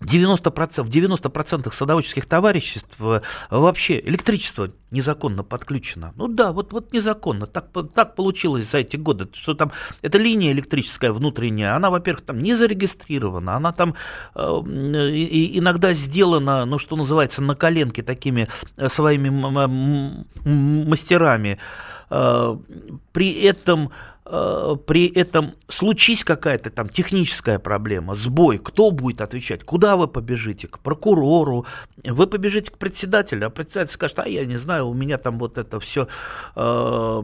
90%, 0.00 0.82
в 0.82 0.90
90% 0.90 1.72
садоводческих 1.72 2.26
товариществ 2.26 2.96
э, 3.00 3.20
вообще 3.50 3.98
электричество 4.00 4.70
незаконно 4.90 5.42
подключено. 5.42 6.12
Ну 6.16 6.28
да, 6.28 6.52
вот, 6.52 6.72
вот 6.72 6.92
незаконно. 6.92 7.46
Так, 7.46 7.68
так 7.94 8.14
получилось 8.14 8.70
за 8.70 8.78
эти 8.78 8.96
годы, 8.96 9.28
что 9.32 9.54
там 9.54 9.72
эта 10.02 10.18
линия 10.18 10.52
электрическая 10.52 11.12
внутренняя, 11.12 11.74
она, 11.74 11.90
во-первых, 11.90 12.24
там 12.24 12.42
не 12.42 12.54
зарегистрирована, 12.54 13.56
она 13.56 13.72
там 13.72 13.94
э, 14.34 14.40
иногда 14.40 15.94
сделана, 15.94 16.66
ну 16.66 16.78
что 16.78 16.96
называется, 16.96 17.42
на 17.42 17.54
коленке 17.54 18.02
такими 18.02 18.48
э, 18.76 18.88
своими 18.88 19.30
мастерами. 20.44 21.58
Э, 22.10 22.56
при 23.12 23.32
этом 23.32 23.90
при 24.26 25.06
этом 25.06 25.54
случись 25.68 26.24
какая-то 26.24 26.70
там 26.70 26.88
техническая 26.88 27.58
проблема, 27.60 28.14
сбой, 28.14 28.58
кто 28.58 28.90
будет 28.90 29.20
отвечать? 29.20 29.62
Куда 29.62 29.96
вы 29.96 30.08
побежите? 30.08 30.66
К 30.66 30.80
прокурору? 30.80 31.64
Вы 32.02 32.26
побежите 32.26 32.72
к 32.72 32.78
председателю, 32.78 33.46
а 33.46 33.50
председатель 33.50 33.92
скажет, 33.92 34.18
а 34.18 34.28
я 34.28 34.44
не 34.44 34.56
знаю, 34.56 34.88
у 34.88 34.94
меня 34.94 35.18
там 35.18 35.38
вот 35.38 35.58
это 35.58 35.78
все 35.78 36.08
э, 36.56 37.22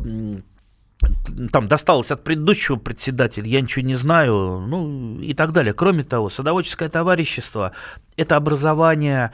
там 1.53 1.69
досталось 1.69 2.11
от 2.11 2.23
предыдущего 2.23 2.77
председателя, 2.77 3.47
я 3.47 3.61
ничего 3.61 3.85
не 3.85 3.97
знаю, 3.97 4.65
ну 4.67 5.19
и 5.21 5.35
так 5.35 5.53
далее. 5.53 5.73
Кроме 5.73 6.05
того, 6.05 6.31
садоводческое 6.31 6.89
товарищество– 6.89 7.73
это 8.17 8.37
образование, 8.37 9.33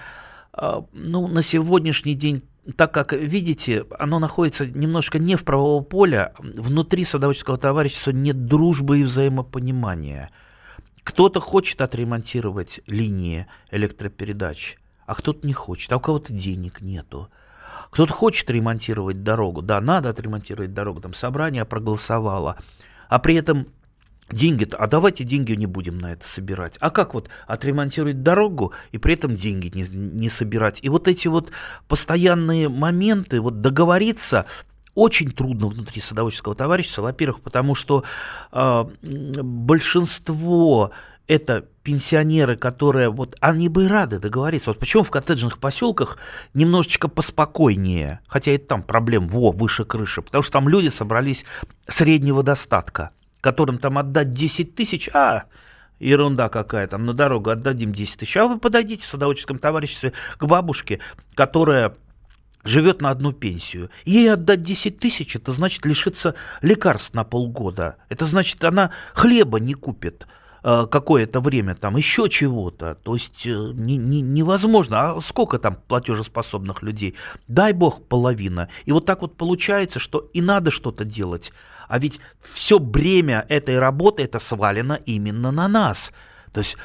а, 0.52 0.84
ну, 0.92 1.28
на 1.28 1.42
сегодняшний 1.42 2.14
день 2.14 2.42
так 2.76 2.92
как, 2.92 3.12
видите, 3.12 3.86
оно 3.98 4.18
находится 4.18 4.66
немножко 4.66 5.18
не 5.18 5.36
в 5.36 5.44
правовом 5.44 5.84
поле, 5.84 6.32
внутри 6.38 7.04
садоводческого 7.04 7.56
товарищества 7.56 8.10
нет 8.10 8.46
дружбы 8.46 9.00
и 9.00 9.04
взаимопонимания. 9.04 10.30
Кто-то 11.02 11.40
хочет 11.40 11.80
отремонтировать 11.80 12.80
линии 12.86 13.46
электропередач, 13.70 14.76
а 15.06 15.14
кто-то 15.14 15.46
не 15.46 15.54
хочет, 15.54 15.90
а 15.92 15.96
у 15.96 16.00
кого-то 16.00 16.32
денег 16.32 16.82
нету. 16.82 17.30
Кто-то 17.90 18.12
хочет 18.12 18.50
ремонтировать 18.50 19.22
дорогу, 19.22 19.62
да, 19.62 19.80
надо 19.80 20.10
отремонтировать 20.10 20.74
дорогу, 20.74 21.00
там 21.00 21.14
собрание 21.14 21.64
проголосовало, 21.64 22.58
а 23.08 23.18
при 23.18 23.36
этом 23.36 23.68
деньги 24.30 24.68
а 24.78 24.86
давайте 24.86 25.24
деньги 25.24 25.52
не 25.52 25.66
будем 25.66 25.98
на 25.98 26.12
это 26.12 26.26
собирать. 26.26 26.76
А 26.80 26.90
как 26.90 27.14
вот 27.14 27.28
отремонтировать 27.46 28.22
дорогу 28.22 28.72
и 28.92 28.98
при 28.98 29.14
этом 29.14 29.36
деньги 29.36 29.70
не, 29.74 29.86
не 29.88 30.28
собирать? 30.28 30.78
И 30.82 30.88
вот 30.88 31.08
эти 31.08 31.28
вот 31.28 31.50
постоянные 31.86 32.68
моменты, 32.68 33.40
вот 33.40 33.60
договориться, 33.60 34.46
очень 34.94 35.30
трудно 35.30 35.68
внутри 35.68 36.00
садоводческого 36.00 36.54
товарищества, 36.54 37.02
во-первых, 37.02 37.40
потому 37.40 37.74
что 37.74 38.04
э, 38.52 38.84
большинство 39.02 40.92
это 41.28 41.66
пенсионеры, 41.82 42.56
которые 42.56 43.10
вот 43.10 43.36
они 43.40 43.68
бы 43.68 43.84
и 43.84 43.86
рады 43.86 44.18
договориться. 44.18 44.70
Вот 44.70 44.78
почему 44.78 45.04
в 45.04 45.10
коттеджных 45.10 45.58
поселках 45.58 46.18
немножечко 46.54 47.06
поспокойнее, 47.06 48.20
хотя 48.26 48.52
и 48.52 48.58
там 48.58 48.82
проблем 48.82 49.28
во 49.28 49.52
выше 49.52 49.84
крыши, 49.84 50.22
потому 50.22 50.42
что 50.42 50.52
там 50.54 50.68
люди 50.68 50.88
собрались 50.88 51.44
среднего 51.86 52.42
достатка, 52.42 53.10
которым 53.40 53.78
там 53.78 53.98
отдать 53.98 54.32
10 54.32 54.74
тысяч, 54.74 55.08
а 55.12 55.44
ерунда 55.98 56.48
какая, 56.48 56.86
там 56.86 57.04
на 57.04 57.14
дорогу 57.14 57.50
отдадим 57.50 57.92
10 57.92 58.18
тысяч. 58.18 58.36
А 58.36 58.46
вы 58.46 58.58
подойдите 58.58 59.04
в 59.04 59.08
садоводческом 59.08 59.58
товариществе 59.58 60.12
к 60.36 60.44
бабушке, 60.44 61.00
которая 61.34 61.94
живет 62.64 63.00
на 63.00 63.10
одну 63.10 63.32
пенсию. 63.32 63.90
Ей 64.04 64.32
отдать 64.32 64.62
10 64.62 64.98
тысяч, 64.98 65.36
это 65.36 65.52
значит 65.52 65.84
лишиться 65.84 66.34
лекарств 66.60 67.14
на 67.14 67.24
полгода. 67.24 67.96
Это 68.08 68.26
значит, 68.26 68.62
она 68.64 68.90
хлеба 69.14 69.58
не 69.58 69.74
купит. 69.74 70.26
Э, 70.62 70.86
какое-то 70.90 71.40
время 71.40 71.74
там 71.74 71.96
еще 71.96 72.28
чего-то. 72.28 72.96
То 73.02 73.14
есть 73.14 73.46
э, 73.46 73.50
не, 73.50 73.96
не, 73.96 74.20
невозможно. 74.20 75.12
А 75.12 75.20
сколько 75.20 75.58
там 75.58 75.76
платежеспособных 75.86 76.82
людей? 76.82 77.14
Дай 77.46 77.72
бог 77.72 78.06
половина. 78.06 78.68
И 78.84 78.92
вот 78.92 79.06
так 79.06 79.22
вот 79.22 79.36
получается, 79.36 79.98
что 79.98 80.18
и 80.32 80.40
надо 80.40 80.70
что-то 80.70 81.04
делать. 81.04 81.52
А 81.88 81.98
ведь 81.98 82.20
все 82.40 82.78
бремя 82.78 83.46
этой 83.48 83.78
работы 83.78 84.22
это 84.22 84.38
свалено 84.38 84.94
именно 85.06 85.50
на 85.52 85.68
нас. 85.68 86.12
То 86.52 86.60
есть 86.60 86.76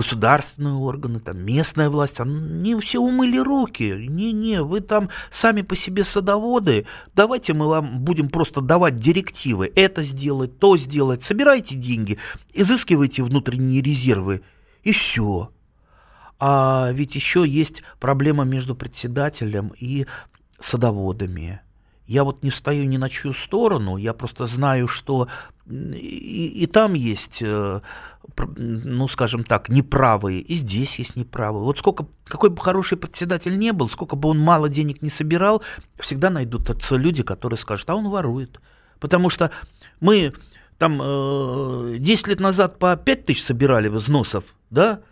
государственные 0.00 0.76
органы, 0.76 1.20
там, 1.20 1.36
местная 1.44 1.90
власть, 1.90 2.20
они 2.20 2.74
все 2.80 3.00
умыли 3.00 3.36
руки. 3.36 4.06
Не-не, 4.08 4.62
вы 4.62 4.80
там 4.80 5.10
сами 5.30 5.60
по 5.60 5.76
себе 5.76 6.04
садоводы, 6.04 6.86
давайте 7.14 7.52
мы 7.52 7.68
вам 7.68 8.00
будем 8.00 8.30
просто 8.30 8.62
давать 8.62 8.96
директивы. 8.96 9.70
Это 9.76 10.02
сделать, 10.02 10.58
то 10.58 10.78
сделать. 10.78 11.22
Собирайте 11.22 11.74
деньги, 11.74 12.16
изыскивайте 12.54 13.22
внутренние 13.22 13.82
резервы, 13.82 14.40
и 14.84 14.92
все. 14.92 15.50
А 16.38 16.90
ведь 16.94 17.14
еще 17.14 17.46
есть 17.46 17.82
проблема 17.98 18.44
между 18.44 18.74
председателем 18.74 19.74
и 19.78 20.06
садоводами. 20.58 21.60
Я 22.10 22.24
вот 22.24 22.42
не 22.42 22.50
встаю 22.50 22.86
ни 22.86 22.96
на 22.96 23.08
чью 23.08 23.32
сторону, 23.32 23.96
я 23.96 24.14
просто 24.14 24.46
знаю, 24.46 24.88
что 24.88 25.28
и, 25.70 26.52
и 26.56 26.66
там 26.66 26.94
есть, 26.94 27.38
э, 27.40 27.80
ну, 28.56 29.06
скажем 29.06 29.44
так, 29.44 29.68
неправые, 29.68 30.40
и 30.40 30.54
здесь 30.54 30.98
есть 30.98 31.14
неправые. 31.14 31.62
Вот 31.62 31.78
сколько, 31.78 32.08
какой 32.24 32.50
бы 32.50 32.60
хороший 32.60 32.98
председатель 32.98 33.56
не 33.56 33.72
был, 33.72 33.88
сколько 33.88 34.16
бы 34.16 34.28
он 34.28 34.40
мало 34.40 34.68
денег 34.68 35.02
не 35.02 35.08
собирал, 35.08 35.62
всегда 36.00 36.30
найдутся 36.30 36.96
люди, 36.96 37.22
которые 37.22 37.60
скажут, 37.60 37.88
а 37.88 37.94
он 37.94 38.08
ворует. 38.08 38.60
Потому 38.98 39.30
что 39.30 39.52
мы 40.00 40.32
там 40.78 40.96
10 41.96 42.26
э, 42.26 42.30
лет 42.30 42.40
назад 42.40 42.80
по 42.80 42.96
5 42.96 43.26
тысяч 43.26 43.44
собирали 43.44 43.86
взносов, 43.86 44.42
да, 44.70 45.02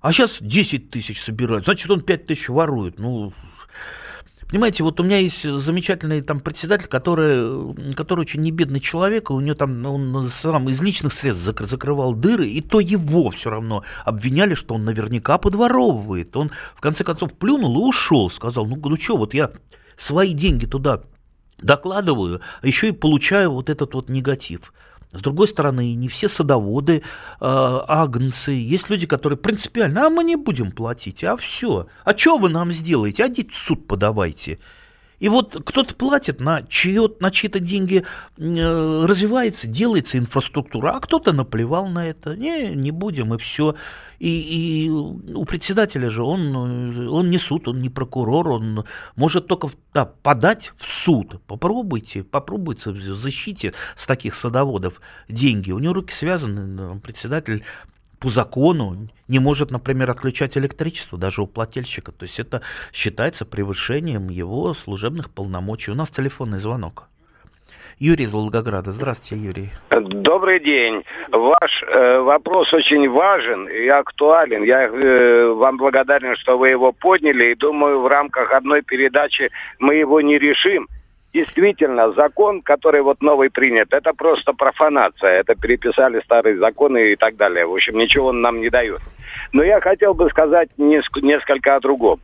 а 0.00 0.12
сейчас 0.12 0.38
10 0.40 0.90
тысяч 0.90 1.22
собирают, 1.22 1.66
значит, 1.66 1.88
он 1.88 2.00
5 2.00 2.26
тысяч 2.26 2.48
ворует. 2.48 2.98
Ну, 2.98 3.32
Понимаете, 4.48 4.82
вот 4.82 4.98
у 4.98 5.02
меня 5.02 5.18
есть 5.18 5.42
замечательный 5.42 6.22
там 6.22 6.40
председатель, 6.40 6.86
который, 6.86 7.94
который 7.94 8.20
очень 8.20 8.40
небедный 8.40 8.80
человек, 8.80 9.28
и 9.28 9.34
у 9.34 9.40
него 9.40 9.54
там 9.54 9.84
он 9.84 10.26
сам 10.28 10.70
из 10.70 10.80
личных 10.80 11.12
средств 11.12 11.44
закрывал 11.44 12.14
дыры, 12.14 12.48
и 12.48 12.62
то 12.62 12.80
его 12.80 13.28
все 13.30 13.50
равно 13.50 13.84
обвиняли, 14.06 14.54
что 14.54 14.76
он 14.76 14.86
наверняка 14.86 15.36
подворовывает. 15.36 16.34
Он 16.34 16.50
в 16.74 16.80
конце 16.80 17.04
концов 17.04 17.34
плюнул 17.34 17.76
и 17.76 17.88
ушел, 17.88 18.30
сказал, 18.30 18.64
ну, 18.64 18.76
ну 18.82 18.96
что, 18.96 19.18
вот 19.18 19.34
я 19.34 19.50
свои 19.98 20.32
деньги 20.32 20.64
туда 20.64 21.02
докладываю, 21.60 22.40
а 22.62 22.66
еще 22.66 22.88
и 22.88 22.92
получаю 22.92 23.52
вот 23.52 23.68
этот 23.68 23.92
вот 23.92 24.08
негатив. 24.08 24.72
С 25.12 25.20
другой 25.22 25.48
стороны, 25.48 25.94
не 25.94 26.08
все 26.08 26.28
садоводы, 26.28 26.96
э, 26.96 27.02
агнцы. 27.40 28.52
Есть 28.52 28.90
люди, 28.90 29.06
которые 29.06 29.38
принципиально, 29.38 30.06
а 30.06 30.10
мы 30.10 30.22
не 30.22 30.36
будем 30.36 30.70
платить, 30.70 31.24
а 31.24 31.36
все. 31.36 31.86
А 32.04 32.16
что 32.16 32.36
вы 32.36 32.50
нам 32.50 32.70
сделаете? 32.72 33.24
А 33.24 33.28
в 33.28 33.54
суд 33.54 33.86
подавайте. 33.86 34.58
И 35.20 35.28
вот 35.28 35.60
кто-то 35.64 35.94
платит 35.94 36.40
на, 36.40 36.62
чье, 36.62 37.10
на 37.20 37.30
чьи-то 37.30 37.58
деньги 37.58 38.04
э, 38.36 39.04
развивается, 39.06 39.66
делается 39.66 40.16
инфраструктура, 40.18 40.92
а 40.92 41.00
кто-то 41.00 41.32
наплевал 41.32 41.88
на 41.88 42.06
это. 42.06 42.36
Не, 42.36 42.68
не 42.68 42.90
будем, 42.92 43.34
и 43.34 43.38
все. 43.38 43.74
И, 44.20 44.86
и 44.86 44.90
у 44.90 45.44
председателя 45.44 46.10
же 46.10 46.22
он, 46.22 46.54
он 47.08 47.30
не 47.30 47.38
суд, 47.38 47.68
он 47.68 47.80
не 47.80 47.88
прокурор, 47.88 48.48
он 48.48 48.84
может 49.16 49.46
только 49.46 49.70
да, 49.92 50.06
подать 50.06 50.72
в 50.76 50.86
суд. 50.86 51.40
Попробуйте, 51.46 52.22
попробуйте 52.22 52.92
защите 52.92 53.74
с 53.96 54.06
таких 54.06 54.34
садоводов 54.34 55.00
деньги. 55.28 55.72
У 55.72 55.78
него 55.78 55.94
руки 55.94 56.12
связаны, 56.12 57.00
председатель 57.00 57.64
по 58.20 58.28
закону 58.28 59.08
не 59.28 59.38
может, 59.38 59.70
например, 59.70 60.10
отключать 60.10 60.56
электричество 60.56 61.18
даже 61.18 61.42
у 61.42 61.46
плательщика. 61.46 62.12
То 62.12 62.24
есть 62.24 62.38
это 62.40 62.62
считается 62.92 63.44
превышением 63.44 64.28
его 64.28 64.74
служебных 64.74 65.30
полномочий. 65.30 65.90
У 65.90 65.94
нас 65.94 66.10
телефонный 66.10 66.58
звонок. 66.58 67.08
Юрий 67.98 68.24
из 68.24 68.32
Волгограда. 68.32 68.92
Здравствуйте, 68.92 69.44
Юрий. 69.44 69.70
Добрый 69.90 70.60
день. 70.60 71.02
Ваш 71.32 71.82
э, 71.82 72.20
вопрос 72.20 72.72
очень 72.72 73.10
важен 73.10 73.68
и 73.68 73.88
актуален. 73.88 74.62
Я 74.62 74.84
э, 74.84 75.48
вам 75.48 75.78
благодарен, 75.78 76.36
что 76.36 76.56
вы 76.56 76.68
его 76.68 76.92
подняли. 76.92 77.52
И 77.52 77.54
думаю, 77.56 78.00
в 78.00 78.06
рамках 78.06 78.52
одной 78.52 78.82
передачи 78.82 79.50
мы 79.80 79.96
его 79.96 80.20
не 80.20 80.38
решим 80.38 80.88
действительно 81.32 82.12
закон, 82.12 82.62
который 82.62 83.02
вот 83.02 83.20
новый 83.20 83.50
принят, 83.50 83.92
это 83.92 84.12
просто 84.12 84.52
профанация. 84.52 85.40
Это 85.40 85.54
переписали 85.54 86.20
старые 86.20 86.58
законы 86.58 87.12
и 87.12 87.16
так 87.16 87.36
далее. 87.36 87.66
В 87.66 87.74
общем, 87.74 87.98
ничего 87.98 88.28
он 88.28 88.40
нам 88.40 88.60
не 88.60 88.70
дает. 88.70 89.00
Но 89.52 89.62
я 89.62 89.80
хотел 89.80 90.14
бы 90.14 90.28
сказать 90.30 90.68
несколько 90.76 91.76
о 91.76 91.80
другом. 91.80 92.20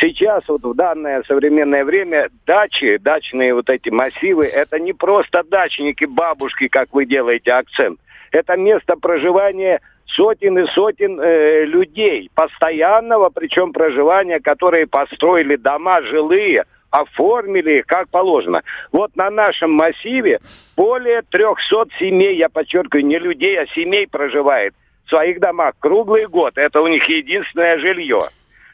Сейчас 0.00 0.42
вот 0.48 0.62
в 0.64 0.74
данное 0.74 1.22
современное 1.28 1.84
время 1.84 2.28
дачи, 2.44 2.96
дачные 2.96 3.54
вот 3.54 3.70
эти 3.70 3.88
массивы, 3.90 4.44
это 4.44 4.80
не 4.80 4.92
просто 4.92 5.44
дачники, 5.44 6.04
бабушки, 6.04 6.66
как 6.68 6.92
вы 6.92 7.06
делаете 7.06 7.52
акцент. 7.52 8.00
Это 8.32 8.56
место 8.56 8.96
проживания 8.96 9.80
сотен 10.06 10.58
и 10.58 10.66
сотен 10.72 11.20
э, 11.20 11.64
людей, 11.66 12.30
постоянного 12.34 13.30
причем 13.30 13.72
проживания, 13.72 14.40
которые 14.40 14.86
построили 14.86 15.56
дома 15.56 16.02
жилые– 16.02 16.64
оформили 16.90 17.82
как 17.86 18.08
положено. 18.08 18.62
Вот 18.92 19.14
на 19.16 19.30
нашем 19.30 19.72
массиве 19.72 20.40
более 20.76 21.22
300 21.22 21.86
семей, 21.98 22.36
я 22.36 22.48
подчеркиваю, 22.48 23.04
не 23.04 23.18
людей, 23.18 23.58
а 23.58 23.66
семей 23.68 24.06
проживает 24.06 24.74
в 25.06 25.10
своих 25.10 25.40
домах 25.40 25.74
круглый 25.78 26.26
год. 26.26 26.56
Это 26.56 26.80
у 26.80 26.88
них 26.88 27.08
единственное 27.08 27.78
жилье. 27.78 28.28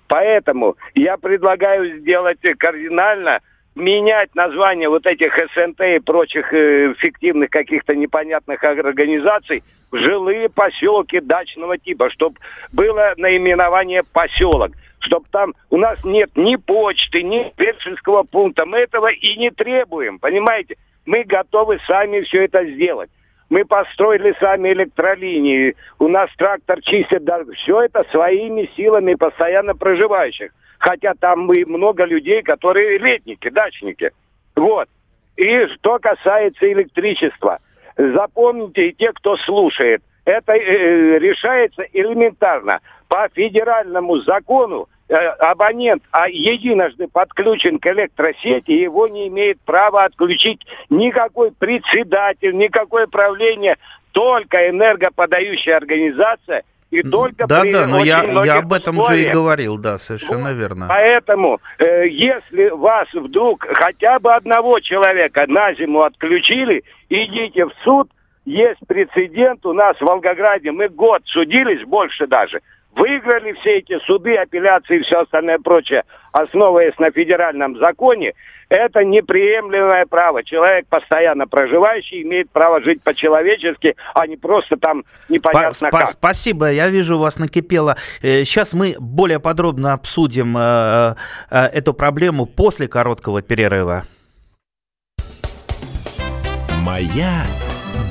Поэтому 0.09 0.77
я 0.95 1.17
предлагаю 1.17 2.01
сделать 2.01 2.41
кардинально 2.59 3.41
менять 3.75 4.35
название 4.35 4.89
вот 4.89 5.07
этих 5.07 5.35
СНТ 5.35 5.81
и 5.81 5.99
прочих 5.99 6.53
э, 6.53 6.95
фиктивных 6.99 7.51
каких-то 7.51 7.95
непонятных 7.95 8.63
организаций 8.63 9.63
в 9.91 9.97
жилые 9.97 10.49
поселки 10.49 11.21
дачного 11.21 11.79
типа, 11.79 12.11
чтобы 12.11 12.37
было 12.73 13.15
наименование 13.17 14.03
поселок 14.03 14.73
чтобы 15.03 15.27
там 15.31 15.55
у 15.71 15.77
нас 15.77 15.99
нет 16.05 16.31
ни 16.37 16.57
почты, 16.57 17.23
ни 17.23 17.53
фельдшерского 17.57 18.23
пункта. 18.23 18.65
Мы 18.67 18.79
этого 18.79 19.11
и 19.11 19.37
не 19.37 19.51
требуем, 19.51 20.19
понимаете? 20.19 20.77
Мы 21.05 21.25
готовы 21.25 21.79
сами 21.87 22.21
все 22.21 22.45
это 22.45 22.65
сделать. 22.65 23.11
Мы 23.51 23.65
построили 23.67 24.35
сами 24.41 24.73
электролинии, 24.73 25.77
у 25.99 26.09
нас 26.09 26.31
трактор 26.39 26.81
чистит, 26.81 27.25
да, 27.25 27.43
все 27.57 27.83
это 27.83 28.05
своими 28.11 28.71
силами 28.77 29.15
постоянно 29.15 29.75
проживающих. 29.75 30.53
Хотя 30.79 31.13
там 31.15 31.41
мы 31.41 31.65
много 31.67 32.05
людей, 32.05 32.43
которые 32.43 32.99
летники, 32.99 33.51
дачники. 33.51 34.11
Вот. 34.57 34.89
И 35.37 35.67
что 35.67 35.99
касается 35.99 36.73
электричества, 36.73 37.59
запомните, 37.97 38.89
и 38.89 38.95
те, 38.95 39.13
кто 39.13 39.37
слушает, 39.37 40.03
это 40.25 40.53
э, 40.53 41.19
решается 41.19 41.83
элементарно. 41.93 42.81
По 43.09 43.29
федеральному 43.35 44.17
закону 44.19 44.89
э, 44.89 44.92
абонент 45.09 46.03
а 46.11 46.29
единожды 46.29 47.07
подключен 47.09 47.79
к 47.79 47.87
электросети, 47.87 48.71
его 48.71 49.09
не 49.09 49.29
имеет 49.29 49.61
права 49.61 50.05
отключить 50.05 50.65
никакой 50.91 51.53
председатель, 51.53 52.57
никакое 52.57 53.07
правление, 53.07 53.77
только 54.13 54.69
энергоподающая 54.69 55.77
организация 55.77 56.63
и 56.91 57.03
только 57.03 57.47
да, 57.47 57.63
при 57.63 57.73
да, 57.73 57.87
но 57.87 58.05
я, 58.05 58.23
я 58.45 58.59
об 58.59 58.73
этом 58.73 58.99
условиях. 58.99 59.23
же 59.23 59.29
и 59.29 59.33
говорил, 59.33 59.79
да, 59.79 59.97
совершенно 59.97 60.51
Вот. 60.51 60.59
верно. 60.59 60.87
Поэтому, 60.89 61.59
э, 61.79 62.07
если 62.09 62.69
вас 62.69 63.09
вдруг 63.15 63.67
хотя 63.67 64.19
бы 64.19 64.35
одного 64.35 64.79
человека 64.81 65.47
на 65.49 65.73
зиму 65.75 66.03
отключили, 66.03 66.85
идите 67.09 67.65
в 67.65 67.73
суд. 67.83 68.11
Есть 68.45 68.81
прецедент 68.89 69.65
у 69.65 69.73
нас 69.73 69.97
в 69.97 70.03
Волгограде. 70.03 70.73
Мы 70.73 70.89
год 70.89 71.23
судились, 71.27 71.87
больше 71.87 72.27
даже. 72.27 72.61
Выиграли 72.95 73.53
все 73.55 73.79
эти 73.79 73.99
суды, 74.07 74.37
апелляции 74.37 74.99
и 74.99 75.03
все 75.03 75.21
остальное 75.23 75.59
прочее, 75.59 76.05
основываясь 76.33 76.99
на 76.99 77.11
федеральном 77.11 77.79
законе. 77.79 78.35
Это 78.69 79.03
неприемлемое 79.05 80.05
право. 80.07 80.45
Человек, 80.45 80.87
постоянно 80.89 81.47
проживающий, 81.47 82.23
имеет 82.23 82.51
право 82.51 82.83
жить 82.83 83.03
по-человечески, 83.03 83.97
а 84.15 84.27
не 84.27 84.37
просто 84.37 84.77
там 84.77 85.05
непонятно 85.29 85.91
как. 85.91 86.03
спа- 86.03 86.13
Спасибо, 86.13 86.71
я 86.71 86.89
вижу, 86.89 87.17
у 87.17 87.21
вас 87.21 87.39
накипело. 87.39 87.97
Сейчас 88.21 88.75
мы 88.75 88.95
более 88.99 89.41
подробно 89.41 89.95
обсудим 89.95 90.57
э, 90.57 91.15
э, 91.51 91.65
эту 91.67 91.95
проблему 91.95 92.47
после 92.47 92.89
короткого 92.89 93.43
перерыва. 93.43 94.05
Моя 96.83 97.45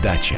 дача. 0.04 0.38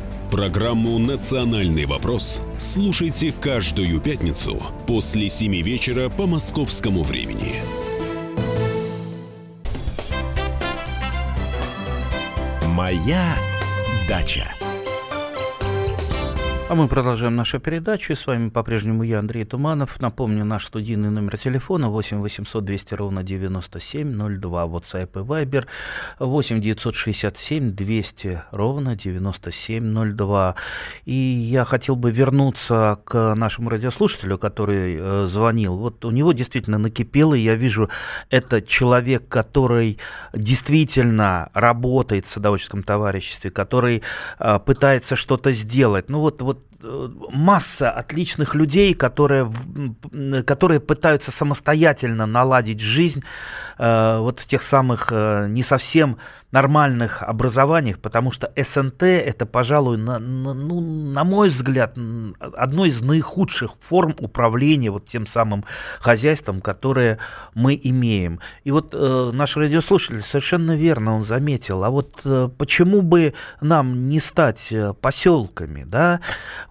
Программу 0.31 0.97
«Национальный 0.97 1.85
вопрос» 1.85 2.41
слушайте 2.57 3.33
каждую 3.33 3.99
пятницу 3.99 4.63
после 4.87 5.27
7 5.27 5.61
вечера 5.61 6.07
по 6.07 6.25
московскому 6.25 7.03
времени. 7.03 7.55
Моя 12.65 13.35
дача. 14.07 14.53
А 16.71 16.73
мы 16.73 16.87
продолжаем 16.87 17.35
нашу 17.35 17.59
передачу. 17.59 18.15
С 18.15 18.25
вами 18.25 18.47
по-прежнему 18.47 19.03
я, 19.03 19.19
Андрей 19.19 19.43
Туманов. 19.43 19.99
Напомню, 19.99 20.45
наш 20.45 20.67
студийный 20.67 21.09
номер 21.09 21.37
телефона 21.37 21.89
8 21.89 22.21
800 22.21 22.63
200 22.63 22.93
ровно 22.93 23.23
9702. 23.23 24.63
WhatsApp 24.67 25.09
и 25.15 25.19
Viber 25.19 25.65
8 26.19 26.61
967 26.61 27.71
200 27.71 28.43
ровно 28.51 28.95
9702. 28.95 30.55
И 31.03 31.13
я 31.13 31.65
хотел 31.65 31.97
бы 31.97 32.09
вернуться 32.09 32.99
к 33.03 33.35
нашему 33.35 33.69
радиослушателю, 33.69 34.37
который 34.37 34.95
э, 34.97 35.25
звонил. 35.25 35.75
Вот 35.75 36.05
у 36.05 36.11
него 36.11 36.31
действительно 36.31 36.77
накипело. 36.77 37.33
Я 37.33 37.55
вижу, 37.55 37.89
это 38.29 38.61
человек, 38.61 39.27
который 39.27 39.97
действительно 40.33 41.49
работает 41.53 42.25
в 42.25 42.31
садоводческом 42.31 42.81
товариществе, 42.83 43.51
который 43.51 44.03
э, 44.39 44.59
пытается 44.65 45.17
что-то 45.17 45.51
сделать. 45.51 46.07
Ну 46.07 46.21
вот, 46.21 46.41
вот 46.41 46.60
масса 46.83 47.89
отличных 47.91 48.55
людей, 48.55 48.93
которые, 48.93 49.51
которые 50.45 50.79
пытаются 50.79 51.31
самостоятельно 51.31 52.25
наладить 52.25 52.79
жизнь 52.79 53.23
э, 53.77 54.17
вот 54.19 54.39
в 54.39 54.45
тех 54.47 54.61
самых 54.63 55.07
э, 55.11 55.47
не 55.49 55.63
совсем 55.63 56.17
нормальных 56.51 57.23
образованиях, 57.23 57.99
потому 57.99 58.31
что 58.31 58.51
СНТ 58.57 59.03
это, 59.03 59.45
пожалуй, 59.45 59.97
на, 59.97 60.19
на- 60.19 60.53
ну, 60.53 60.81
на 60.81 61.23
мой 61.23 61.49
взгляд, 61.49 61.97
одно 62.39 62.85
из 62.85 63.01
наихудших 63.01 63.71
форм 63.79 64.15
управления 64.19 64.91
вот 64.91 65.07
тем 65.07 65.27
самым 65.27 65.63
хозяйством, 65.99 66.61
которое 66.61 67.19
мы 67.55 67.79
имеем. 67.81 68.39
И 68.63 68.71
вот 68.71 68.93
э, 68.93 69.31
наш 69.33 69.55
радиослушатель 69.55 70.21
совершенно 70.21 70.75
верно 70.75 71.15
он 71.15 71.25
заметил, 71.25 71.83
а 71.83 71.89
вот 71.89 72.19
э, 72.25 72.49
почему 72.57 73.01
бы 73.01 73.33
нам 73.61 74.09
не 74.09 74.19
стать 74.19 74.71
э, 74.71 74.93
поселками, 74.93 75.83
да? 75.85 76.19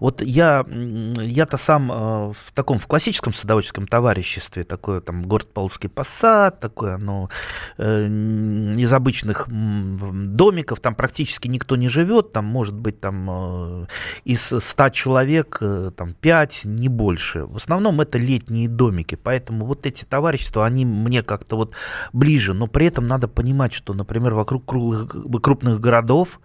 Вот 0.01 0.23
я, 0.23 0.65
я-то 0.67 1.57
сам 1.57 1.91
э, 1.91 1.95
в 2.33 2.51
таком, 2.55 2.79
в 2.79 2.87
классическом 2.87 3.35
садоводческом 3.35 3.85
товариществе, 3.85 4.63
такое 4.63 4.99
там 4.99 5.21
город 5.21 5.53
Павловский 5.53 5.89
посад, 5.89 6.59
такое, 6.59 6.97
ну, 6.97 7.29
э, 7.77 8.07
из 8.07 8.91
обычных 8.91 9.47
домиков, 9.47 10.79
там 10.79 10.95
практически 10.95 11.47
никто 11.47 11.75
не 11.75 11.87
живет, 11.87 12.33
там 12.33 12.45
может 12.45 12.73
быть 12.73 12.99
там 12.99 13.27
э, 13.29 13.85
из 14.25 14.41
100 14.41 14.89
человек, 14.89 15.61
там 15.95 16.13
5, 16.19 16.61
не 16.65 16.87
больше. 16.87 17.45
В 17.45 17.57
основном 17.57 18.01
это 18.01 18.17
летние 18.17 18.67
домики, 18.67 19.13
поэтому 19.13 19.67
вот 19.67 19.85
эти 19.85 20.03
товарищества, 20.03 20.65
они 20.65 20.83
мне 20.83 21.21
как-то 21.21 21.57
вот 21.57 21.75
ближе, 22.11 22.55
но 22.55 22.65
при 22.65 22.87
этом 22.87 23.05
надо 23.05 23.27
понимать, 23.27 23.73
что, 23.73 23.93
например, 23.93 24.33
вокруг 24.33 24.65
круглых- 24.65 25.39
крупных 25.41 25.79
городов, 25.79 26.39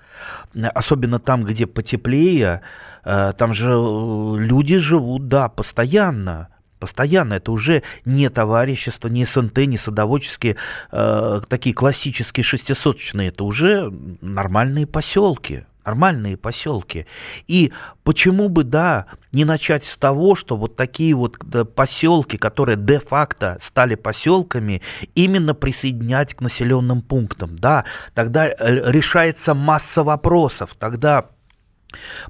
особенно 0.75 1.19
там, 1.19 1.43
где 1.43 1.67
потеплее, 1.67 2.61
там 3.07 3.55
же 3.55 3.71
э, 3.71 4.37
люди 4.39 4.79
живут, 4.79 5.29
да, 5.29 5.49
постоянно. 5.49 6.49
Постоянно 6.81 7.35
это 7.35 7.53
уже 7.53 7.85
не 8.05 8.29
товарищество, 8.29 9.09
не 9.09 9.25
СНТ, 9.25 9.59
не 9.59 9.79
садоводческие, 9.79 10.57
э, 10.91 11.41
такие 11.49 11.75
классические 11.75 12.45
шестисоточные, 12.45 13.29
это 13.29 13.45
уже 13.45 13.91
нормальные 14.21 14.87
поселки, 14.87 15.65
нормальные 15.87 16.37
поселки. 16.37 17.07
И 17.47 17.73
почему 18.03 18.49
бы, 18.49 18.65
да, 18.65 19.07
не 19.33 19.45
начать 19.45 19.85
с 19.85 19.97
того, 19.97 20.35
что 20.35 20.57
вот 20.57 20.75
такие 20.75 21.15
вот 21.15 21.39
поселки, 21.75 22.37
которые 22.37 22.77
де-факто 22.77 23.57
стали 23.63 23.95
поселками, 23.95 24.83
именно 25.15 25.55
присоединять 25.55 26.35
к 26.35 26.41
населенным 26.41 27.03
пунктам, 27.03 27.57
да, 27.57 27.85
тогда 28.15 28.49
э, 28.49 28.55
решается 28.91 29.55
масса 29.55 30.03
вопросов, 30.03 30.75
тогда 30.79 31.27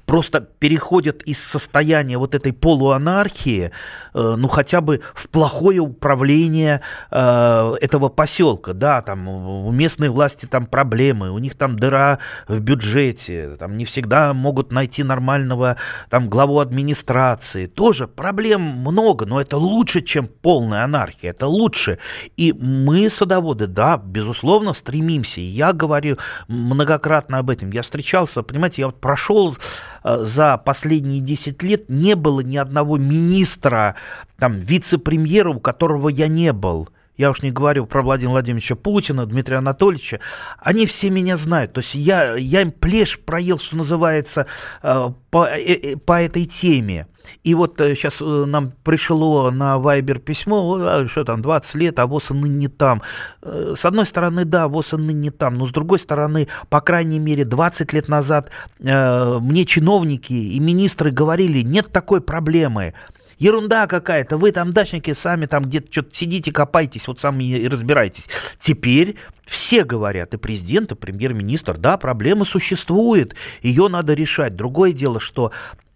просто 0.05 0.41
переходят 0.41 1.23
из 1.23 1.43
состояния 1.43 2.17
вот 2.17 2.35
этой 2.35 2.53
полуанархии, 2.53 3.71
э, 4.13 4.35
ну 4.37 4.47
хотя 4.47 4.81
бы 4.81 5.01
в 5.13 5.29
плохое 5.29 5.79
управление 5.79 6.81
э, 7.11 7.75
этого 7.81 8.09
поселка, 8.09 8.73
да, 8.73 9.01
там 9.01 9.27
у 9.27 9.71
местной 9.71 10.09
власти 10.09 10.45
там 10.45 10.65
проблемы, 10.65 11.31
у 11.31 11.39
них 11.39 11.55
там 11.55 11.77
дыра 11.77 12.19
в 12.47 12.59
бюджете, 12.59 13.55
там 13.59 13.77
не 13.77 13.85
всегда 13.85 14.33
могут 14.33 14.71
найти 14.71 15.03
нормального 15.03 15.77
там 16.09 16.29
главу 16.29 16.59
администрации, 16.59 17.67
тоже 17.67 18.07
проблем 18.07 18.61
много, 18.61 19.25
но 19.25 19.41
это 19.41 19.57
лучше, 19.57 20.01
чем 20.01 20.27
полная 20.27 20.83
анархия, 20.83 21.31
это 21.31 21.47
лучше. 21.47 21.99
И 22.37 22.53
мы, 22.53 23.09
садоводы, 23.09 23.67
да, 23.67 23.97
безусловно, 23.97 24.73
стремимся, 24.73 25.41
я 25.41 25.73
говорю 25.73 26.17
многократно 26.47 27.39
об 27.39 27.49
этом, 27.49 27.71
я 27.71 27.81
встречался, 27.81 28.43
понимаете, 28.43 28.81
я 28.81 28.87
вот 28.87 28.99
прошел 28.99 29.55
за 30.03 30.57
последние 30.57 31.19
10 31.19 31.61
лет, 31.63 31.89
не 31.89 32.15
было 32.15 32.41
ни 32.41 32.57
одного 32.57 32.97
министра, 32.97 33.95
там, 34.37 34.53
вице-премьера, 34.53 35.49
у 35.49 35.59
которого 35.59 36.09
я 36.09 36.27
не 36.27 36.53
был. 36.53 36.89
Я 37.17 37.31
уж 37.31 37.41
не 37.41 37.51
говорю 37.51 37.87
про 37.87 38.03
Владимира 38.03 38.33
Владимировича 38.33 38.75
Путина, 38.75 39.25
Дмитрия 39.25 39.57
Анатольевича. 39.57 40.19
Они 40.59 40.85
все 40.85 41.09
меня 41.09 41.35
знают. 41.35 41.73
То 41.73 41.79
есть 41.79 41.95
я, 41.95 42.35
я 42.35 42.61
им 42.61 42.71
плешь 42.71 43.19
проел, 43.19 43.57
что 43.57 43.75
называется, 43.75 44.45
э, 44.83 45.09
по, 45.31 45.45
э, 45.45 45.59
э, 45.59 45.97
по 45.97 46.21
этой 46.21 46.45
теме. 46.45 47.07
И 47.43 47.55
вот 47.55 47.75
сейчас 47.77 48.21
нам 48.21 48.71
пришло 48.83 49.51
на 49.51 49.79
Вайбер 49.79 50.19
письмо, 50.19 51.05
что 51.07 51.25
там, 51.25 51.41
20 51.41 51.75
лет, 51.75 51.99
а 51.99 52.07
ВОЗ 52.07 52.29
ныне 52.29 52.55
не 52.55 52.67
там. 52.69 53.01
С 53.41 53.83
одной 53.83 54.05
стороны, 54.05 54.45
да, 54.45 54.69
ВОЗ 54.69 54.93
ныне 54.93 55.13
не 55.13 55.29
там, 55.29 55.55
но 55.55 55.67
с 55.67 55.71
другой 55.71 55.99
стороны, 55.99 56.47
по 56.69 56.79
крайней 56.79 57.19
мере, 57.19 57.43
20 57.43 57.91
лет 57.91 58.07
назад 58.07 58.49
мне 58.79 59.65
чиновники 59.65 60.31
и 60.31 60.57
министры 60.61 61.11
говорили, 61.11 61.63
нет 61.63 61.91
такой 61.91 62.21
проблемы. 62.21 62.93
Ерунда 63.37 63.85
какая-то, 63.87 64.37
вы 64.37 64.51
там 64.51 64.71
дачники 64.71 65.13
сами 65.13 65.45
там 65.45 65.63
где-то 65.63 65.91
что-то 65.91 66.15
сидите, 66.15 66.51
копайтесь, 66.51 67.07
вот 67.07 67.19
сами 67.21 67.43
и 67.43 67.67
разбирайтесь. 67.67 68.25
Теперь 68.59 69.15
все 69.45 69.83
говорят, 69.83 70.33
и 70.33 70.37
президент, 70.37 70.91
и 70.91 70.95
премьер-министр, 70.95 71.77
да, 71.77 71.97
проблема 71.97 72.45
существует, 72.45 73.35
ее 73.61 73.87
надо 73.89 74.13
решать. 74.13 74.55
Другое 74.55 74.91
дело, 74.91 75.19
что 75.19 75.51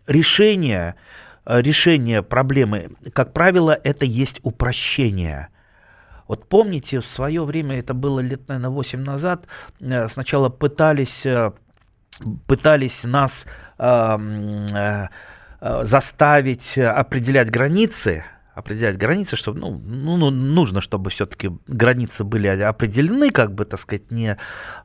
решение, 0.05 0.95
решение 1.45 2.21
проблемы, 2.21 2.91
как 3.13 3.33
правило, 3.33 3.71
это 3.83 4.05
есть 4.05 4.39
упрощение. 4.43 5.47
Вот 6.27 6.47
помните, 6.47 6.99
в 7.01 7.05
свое 7.05 7.43
время, 7.43 7.79
это 7.79 7.93
было 7.93 8.19
лет, 8.19 8.47
наверное, 8.47 8.69
8 8.69 9.03
назад, 9.03 9.47
сначала 9.79 10.49
пытались, 10.49 11.25
пытались 12.47 13.03
нас 13.03 13.45
заставить 15.61 16.77
определять 16.77 17.51
границы, 17.51 18.25
определять 18.53 18.97
границы, 18.97 19.35
чтобы, 19.35 19.59
ну, 19.59 19.81
ну, 19.85 20.17
ну 20.17 20.29
нужно, 20.29 20.81
чтобы 20.81 21.09
все-таки 21.09 21.51
границы 21.67 22.23
были 22.23 22.47
определены, 22.47 23.31
как 23.31 23.53
бы, 23.53 23.63
так 23.65 23.79
сказать, 23.79 24.11
не, 24.11 24.37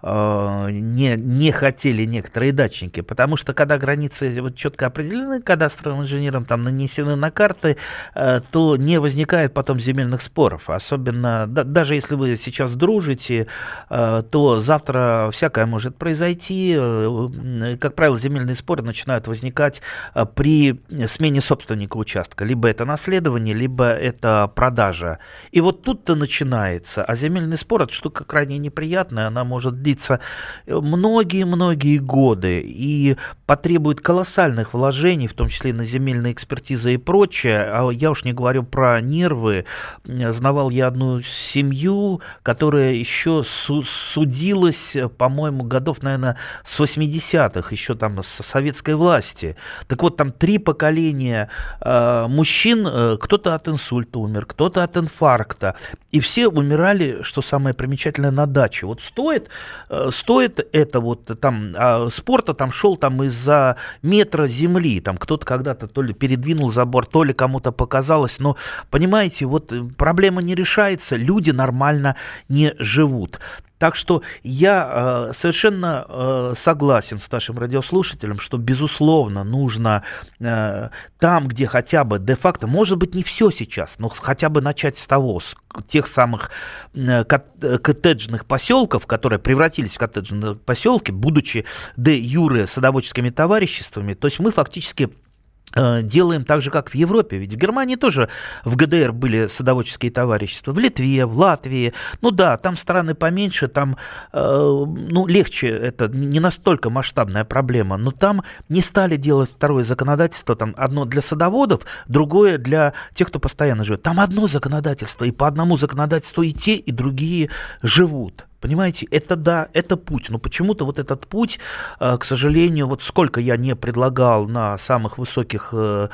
э, 0.02 0.68
не, 0.70 1.16
не 1.16 1.50
хотели 1.50 2.04
некоторые 2.04 2.52
датчики, 2.52 3.00
потому 3.00 3.36
что 3.36 3.54
когда 3.54 3.76
границы 3.76 4.40
вот 4.40 4.56
четко 4.56 4.86
определены 4.86 5.42
кадастровым 5.42 6.02
инженером, 6.02 6.44
там 6.44 6.62
нанесены 6.62 7.16
на 7.16 7.30
карты, 7.30 7.76
э, 8.14 8.40
то 8.52 8.76
не 8.76 9.00
возникает 9.00 9.52
потом 9.52 9.80
земельных 9.80 10.22
споров, 10.22 10.70
особенно, 10.70 11.46
да, 11.48 11.64
даже 11.64 11.96
если 11.96 12.14
вы 12.14 12.36
сейчас 12.36 12.74
дружите, 12.74 13.48
э, 13.90 14.22
то 14.30 14.60
завтра 14.60 15.30
всякое 15.32 15.66
может 15.66 15.96
произойти, 15.96 16.74
э, 16.78 17.76
как 17.80 17.96
правило, 17.96 18.18
земельные 18.18 18.54
споры 18.54 18.82
начинают 18.82 19.26
возникать 19.26 19.82
э, 20.14 20.24
при 20.24 20.80
смене 21.08 21.40
собственника 21.40 21.96
участка, 21.96 22.44
либо 22.44 22.68
это 22.68 22.84
наследование, 22.84 23.55
либо 23.56 23.86
это 23.86 24.50
продажа. 24.54 25.18
И 25.50 25.60
вот 25.60 25.82
тут-то 25.82 26.14
начинается. 26.14 27.04
А 27.04 27.16
земельный 27.16 27.56
спор– 27.56 27.82
это 27.82 27.92
штука 27.92 28.24
крайне 28.24 28.58
неприятная, 28.58 29.26
она 29.26 29.44
может 29.44 29.82
длиться 29.82 30.20
многие-многие 30.66 31.98
годы 31.98 32.60
и 32.60 33.16
потребует 33.46 34.00
колоссальных 34.00 34.74
вложений, 34.74 35.28
в 35.28 35.34
том 35.34 35.48
числе 35.48 35.72
на 35.72 35.84
земельные 35.84 36.32
экспертизы 36.32 36.94
и 36.94 36.96
прочее. 36.96 37.68
А 37.72 37.90
я 37.90 38.10
уж 38.10 38.24
не 38.24 38.32
говорю 38.32 38.62
про 38.62 39.00
нервы. 39.00 39.64
Знавал 40.04 40.70
я 40.70 40.88
одну 40.88 41.22
семью, 41.22 42.20
которая 42.42 42.92
еще 42.92 43.42
судилась, 43.44 44.96
по-моему, 45.16 45.64
годов, 45.64 46.02
наверное, 46.02 46.36
с 46.64 46.78
80-х, 46.78 47.68
еще 47.70 47.94
там 47.94 48.22
со 48.22 48.42
советской 48.42 48.94
власти. 48.94 49.56
Так 49.86 50.02
вот, 50.02 50.16
там 50.16 50.32
три 50.32 50.58
поколения 50.58 51.48
э, 51.80 52.26
мужчин, 52.28 52.86
э, 52.86 53.16
кто-то 53.20 53.45
кто-то 53.46 53.54
от 53.54 53.68
инсульта 53.68 54.18
умер, 54.18 54.46
кто-то 54.46 54.82
от 54.82 54.96
инфаркта. 54.96 55.76
И 56.10 56.18
все 56.18 56.48
умирали, 56.48 57.22
что 57.22 57.42
самое 57.42 57.74
примечательное, 57.74 58.32
на 58.32 58.46
даче. 58.46 58.86
Вот 58.86 59.02
стоит, 59.02 59.48
э, 59.88 60.10
стоит 60.12 60.68
это 60.72 61.00
вот 61.00 61.40
там, 61.40 61.72
а 61.76 62.08
спорта 62.10 62.54
там 62.54 62.72
шел 62.72 62.96
там 62.96 63.22
из-за 63.22 63.76
метра 64.02 64.48
земли, 64.48 65.00
там 65.00 65.16
кто-то 65.16 65.46
когда-то 65.46 65.86
то 65.86 66.02
ли 66.02 66.12
передвинул 66.12 66.72
забор, 66.72 67.06
то 67.06 67.22
ли 67.22 67.32
кому-то 67.32 67.70
показалось, 67.70 68.40
но 68.40 68.56
понимаете, 68.90 69.46
вот 69.46 69.72
проблема 69.96 70.42
не 70.42 70.56
решается, 70.56 71.16
люди 71.16 71.52
нормально 71.52 72.16
не 72.48 72.74
живут. 72.78 73.38
Так 73.78 73.94
что 73.94 74.22
я 74.42 75.28
э, 75.28 75.32
совершенно 75.34 76.06
э, 76.08 76.54
согласен 76.56 77.18
с 77.18 77.30
нашим 77.30 77.58
радиослушателем, 77.58 78.40
что, 78.40 78.56
безусловно, 78.56 79.44
нужно 79.44 80.02
э, 80.40 80.88
там, 81.18 81.46
где 81.46 81.66
хотя 81.66 82.04
бы 82.04 82.18
де-факто, 82.18 82.66
может 82.66 82.96
быть, 82.96 83.14
не 83.14 83.22
все 83.22 83.50
сейчас, 83.50 83.96
но 83.98 84.08
хотя 84.08 84.48
бы 84.48 84.62
начать 84.62 84.98
с 84.98 85.06
того, 85.06 85.40
с 85.40 85.54
тех 85.88 86.06
самых 86.06 86.50
э, 86.94 87.24
коттеджных 87.24 88.46
поселков, 88.46 89.06
которые 89.06 89.38
превратились 89.38 89.94
в 89.94 89.98
коттеджные 89.98 90.54
поселки, 90.54 91.12
будучи 91.12 91.66
де-юре 91.96 92.66
садоводческими 92.66 93.30
товариществами, 93.30 94.14
то 94.14 94.26
есть 94.26 94.38
мы 94.38 94.52
фактически 94.52 95.10
Э, 95.10 95.25
делаем 95.74 96.44
так 96.44 96.62
же, 96.62 96.70
как 96.70 96.88
в 96.88 96.94
Европе. 96.94 97.36
Ведь 97.36 97.52
в 97.52 97.56
Германии 97.56 97.96
тоже 97.96 98.28
в 98.64 98.76
ГДР 98.76 99.12
были 99.12 99.46
садоводческие 99.46 100.10
товарищества, 100.10 100.72
в 100.72 100.78
Литве, 100.78 101.26
в 101.26 101.38
Латвии. 101.38 101.92
Ну 102.22 102.30
да, 102.30 102.56
там 102.56 102.76
страны 102.76 103.14
поменьше, 103.14 103.68
там 103.68 103.96
э, 104.32 104.38
ну, 104.38 105.26
легче, 105.26 105.68
это 105.68 106.08
не 106.08 106.40
настолько 106.40 106.88
масштабная 106.88 107.44
проблема, 107.44 107.96
но 107.96 108.10
там 108.10 108.42
не 108.68 108.80
стали 108.80 109.16
делать 109.16 109.50
второе 109.50 109.84
законодательство, 109.84 110.56
там 110.56 110.74
одно 110.76 111.04
для 111.04 111.20
садоводов, 111.20 111.82
другое 112.08 112.58
для 112.58 112.94
тех, 113.14 113.28
кто 113.28 113.38
постоянно 113.38 113.84
живет. 113.84 114.02
Там 114.02 114.20
одно 114.20 114.46
законодательство, 114.46 115.24
и 115.24 115.30
по 115.30 115.46
одному 115.46 115.76
законодательству 115.76 116.42
и 116.42 116.52
те, 116.52 116.76
и 116.76 116.92
другие 116.92 117.50
живут. 117.82 118.46
Понимаете, 118.66 119.06
это 119.12 119.36
да, 119.36 119.68
это 119.74 119.96
путь, 119.96 120.28
но 120.28 120.40
почему-то 120.40 120.84
вот 120.84 120.98
этот 120.98 121.28
путь, 121.28 121.60
э, 122.00 122.16
к 122.18 122.24
сожалению, 122.24 122.88
вот 122.88 123.00
сколько 123.00 123.38
я 123.40 123.56
не 123.56 123.76
предлагал 123.76 124.48
на 124.48 124.76
самых 124.76 125.18
высоких 125.18 125.68
э, 125.70 126.08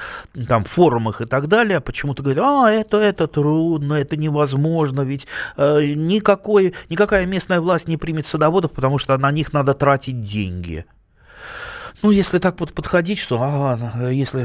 там 0.47 0.65
форумах 0.65 1.23
и 1.23 1.25
так 1.25 1.49
далее, 1.49 1.81
почему-то 1.81 2.23
говорят, 2.23 2.45
а, 2.45 2.71
это, 2.71 2.99
это 2.99 3.27
трудно, 3.27 3.95
это 3.95 4.19
невозможно, 4.19 5.01
ведь 5.01 5.27
э, 5.57 5.95
никакой, 5.97 6.75
никакая 6.91 7.25
местная 7.25 7.63
власть 7.63 7.89
не 7.89 7.97
примет 7.97 8.27
садоводов, 8.27 8.73
потому 8.73 8.99
что 8.99 9.17
на 9.17 9.33
них 9.33 9.55
надо 9.55 9.73
тратить 9.73 10.21
деньги. 10.21 10.85
Ну, 12.03 12.11
если 12.11 12.39
так 12.39 12.59
вот 12.61 12.73
подходить, 12.73 13.19
что 13.19 13.37
ага, 13.41 14.09
если 14.09 14.45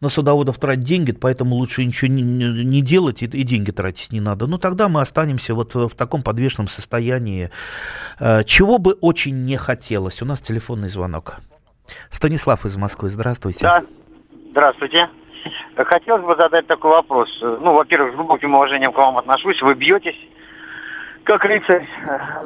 на 0.00 0.08
садоводов 0.08 0.58
тратить 0.58 0.84
деньги, 0.84 1.12
поэтому 1.12 1.56
лучше 1.56 1.84
ничего 1.84 2.10
не, 2.10 2.22
не 2.22 2.80
делать 2.80 3.22
и, 3.22 3.26
и 3.26 3.42
деньги 3.42 3.70
тратить 3.70 4.12
не 4.12 4.20
надо. 4.20 4.46
Ну, 4.46 4.58
тогда 4.58 4.88
мы 4.88 5.00
останемся 5.00 5.54
вот 5.54 5.74
в 5.74 5.90
таком 5.90 6.22
подвешенном 6.22 6.68
состоянии, 6.68 7.50
э, 8.20 8.44
чего 8.44 8.78
бы 8.78 8.92
очень 9.00 9.44
не 9.44 9.56
хотелось. 9.56 10.22
У 10.22 10.24
нас 10.24 10.40
телефонный 10.40 10.88
звонок. 10.88 11.36
Станислав 12.10 12.64
из 12.64 12.76
Москвы, 12.76 13.08
здравствуйте. 13.08 13.60
Да, 13.60 13.84
здравствуйте. 14.50 15.08
Хотелось 15.76 16.24
бы 16.24 16.36
задать 16.36 16.66
такой 16.66 16.90
вопрос. 16.90 17.28
Ну, 17.40 17.74
во-первых, 17.74 18.12
с 18.12 18.16
глубоким 18.16 18.54
уважением 18.54 18.92
к 18.92 18.96
вам 18.96 19.18
отношусь. 19.18 19.60
Вы 19.62 19.74
бьетесь 19.74 20.18
как 21.28 21.44
рыцарь, 21.44 21.86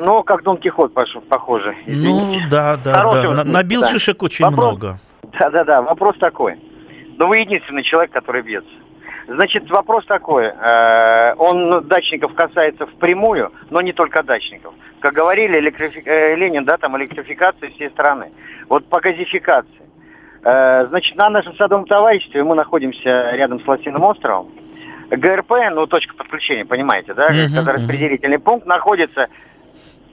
но 0.00 0.24
как 0.24 0.42
Дон 0.42 0.56
Кихот, 0.56 0.92
похоже. 0.92 1.76
Извините. 1.86 2.44
Ну, 2.44 2.50
да, 2.50 2.76
да, 2.76 2.94
Хороший 2.94 3.36
да. 3.36 3.44
Набил 3.44 3.82
да. 3.82 3.86
шишек 3.86 4.20
очень 4.22 4.44
Вопрос... 4.44 4.70
много. 4.70 4.98
Да-да-да, 5.38 5.82
вопрос 5.82 6.16
такой. 6.18 6.58
Но 7.16 7.28
вы 7.28 7.38
единственный 7.38 7.84
человек, 7.84 8.10
который 8.10 8.42
бьется. 8.42 8.72
Значит, 9.28 9.70
вопрос 9.70 10.04
такой. 10.06 10.46
Э, 10.46 11.34
он 11.38 11.86
дачников 11.86 12.34
касается 12.34 12.86
впрямую, 12.86 13.52
но 13.70 13.80
не 13.80 13.92
только 13.92 14.24
дачников. 14.24 14.74
Как 14.98 15.14
говорили, 15.14 15.60
электрифи... 15.60 16.02
Э, 16.04 16.34
Ленин, 16.34 16.64
да, 16.64 16.76
там 16.76 16.96
электрификация 16.96 17.70
всей 17.70 17.88
страны. 17.90 18.32
Вот 18.68 18.84
по 18.88 19.00
газификации. 19.00 19.86
Э, 20.42 20.86
значит, 20.88 21.16
на 21.16 21.30
нашем 21.30 21.54
садовом 21.54 21.86
товариществе 21.86 22.42
мы 22.42 22.56
находимся 22.56 23.30
рядом 23.30 23.60
с 23.60 23.68
Лосиным 23.68 24.02
островом. 24.02 24.50
ГРП, 25.16 25.50
ну, 25.72 25.86
точка 25.86 26.14
подключения, 26.14 26.64
понимаете, 26.64 27.12
да, 27.12 27.30
uh-huh, 27.30 27.54
когда 27.54 27.72
распределительный 27.72 28.38
uh-huh. 28.38 28.44
пункт 28.44 28.66
находится, 28.66 29.28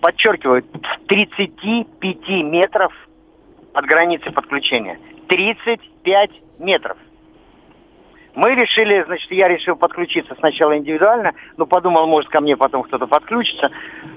подчеркиваю, 0.01 0.63
в 0.63 1.07
35 1.07 2.29
метров 2.43 2.93
от 3.73 3.85
границы 3.85 4.31
подключения. 4.31 4.99
35 5.27 6.31
метров. 6.59 6.97
Мы 8.35 8.55
решили, 8.55 9.03
значит, 9.05 9.31
я 9.31 9.47
решил 9.47 9.75
подключиться 9.75 10.35
сначала 10.39 10.77
индивидуально, 10.77 11.33
но 11.57 11.65
подумал, 11.65 12.07
может, 12.07 12.29
ко 12.29 12.41
мне 12.41 12.57
потом 12.57 12.83
кто-то 12.83 13.07
подключится. 13.07 13.71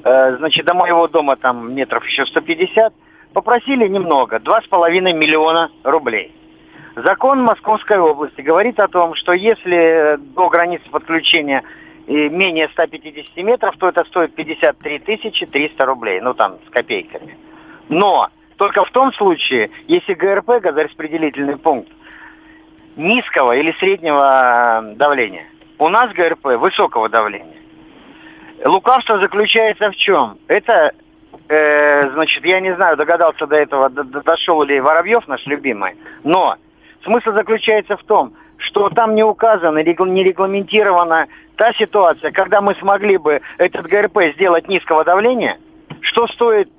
Э, 0.05 0.37
значит, 0.37 0.67
до 0.67 0.75
моего 0.75 1.09
дома 1.09 1.37
там 1.37 1.75
метров 1.75 2.05
еще 2.07 2.27
150. 2.27 2.93
Попросили 3.33 3.89
немного, 3.89 4.37
2,5 4.37 5.13
миллиона 5.15 5.71
рублей. 5.85 6.35
Закон 6.97 7.43
Московской 7.43 7.99
области 7.99 8.41
говорит 8.43 8.79
о 8.79 8.89
том, 8.89 9.15
что 9.15 9.33
если 9.33 10.19
до 10.19 10.49
границы 10.49 10.89
подключения 10.91 11.63
менее 12.07 12.69
150 12.73 13.37
метров, 13.45 13.77
то 13.79 13.89
это 13.89 14.05
стоит 14.05 14.35
53 14.35 14.99
тысячи 14.99 15.47
300 15.47 15.87
рублей, 15.87 16.21
ну 16.21 16.35
там 16.35 16.59
с 16.67 16.71
копейками. 16.71 17.37
Но 17.89 18.29
только 18.57 18.85
в 18.85 18.91
том 18.91 19.13
случае, 19.15 19.71
если 19.89 20.15
ГРП, 20.15 20.61
газораспределительный 20.61 21.57
пункт, 21.57 21.91
низкого 22.97 23.57
или 23.57 23.73
среднего 23.79 24.83
давления. 24.97 25.47
У 25.79 25.89
нас 25.89 26.13
ГРП 26.13 26.59
высокого 26.59 27.09
давления. 27.09 27.57
Лукавство 28.65 29.19
заключается 29.19 29.91
в 29.91 29.97
чем? 29.97 30.39
Это, 30.47 30.93
э, 31.49 32.11
значит, 32.11 32.45
я 32.45 32.61
не 32.61 32.75
знаю, 32.75 32.97
догадался 32.97 33.47
до 33.47 33.57
этого, 33.57 33.89
дошел 33.89 34.63
ли 34.63 34.79
Воробьев, 34.81 35.27
наш 35.27 35.45
любимый, 35.47 35.97
но 36.23 36.57
Смысл 37.05 37.33
заключается 37.33 37.97
в 37.97 38.05
том, 38.05 38.35
что 38.59 38.89
там 38.91 39.15
не 39.15 39.25
указано, 39.25 39.79
не 39.79 40.25
регламентирована 40.25 41.27
та 41.57 41.73
ситуация, 41.75 42.31
когда 42.31 42.61
мы 42.61 42.75
смогли 42.77 43.17
бы 43.17 43.41
этот 43.59 43.87
ГРП 43.87 44.35
сделать 44.35 44.69
низкого 44.69 45.05
давления, 45.05 45.59
что 46.01 46.27
стоит 46.29 46.71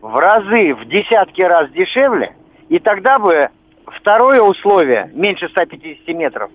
в 0.00 0.16
разы, 0.16 0.74
в 0.74 0.84
десятки 0.86 1.42
раз 1.42 1.70
дешевле, 1.70 2.34
и 2.68 2.78
тогда 2.78 3.18
бы 3.18 3.50
второе 3.86 4.40
условие, 4.40 5.10
меньше 5.14 5.48
150 5.48 6.08
метров, 6.08 6.50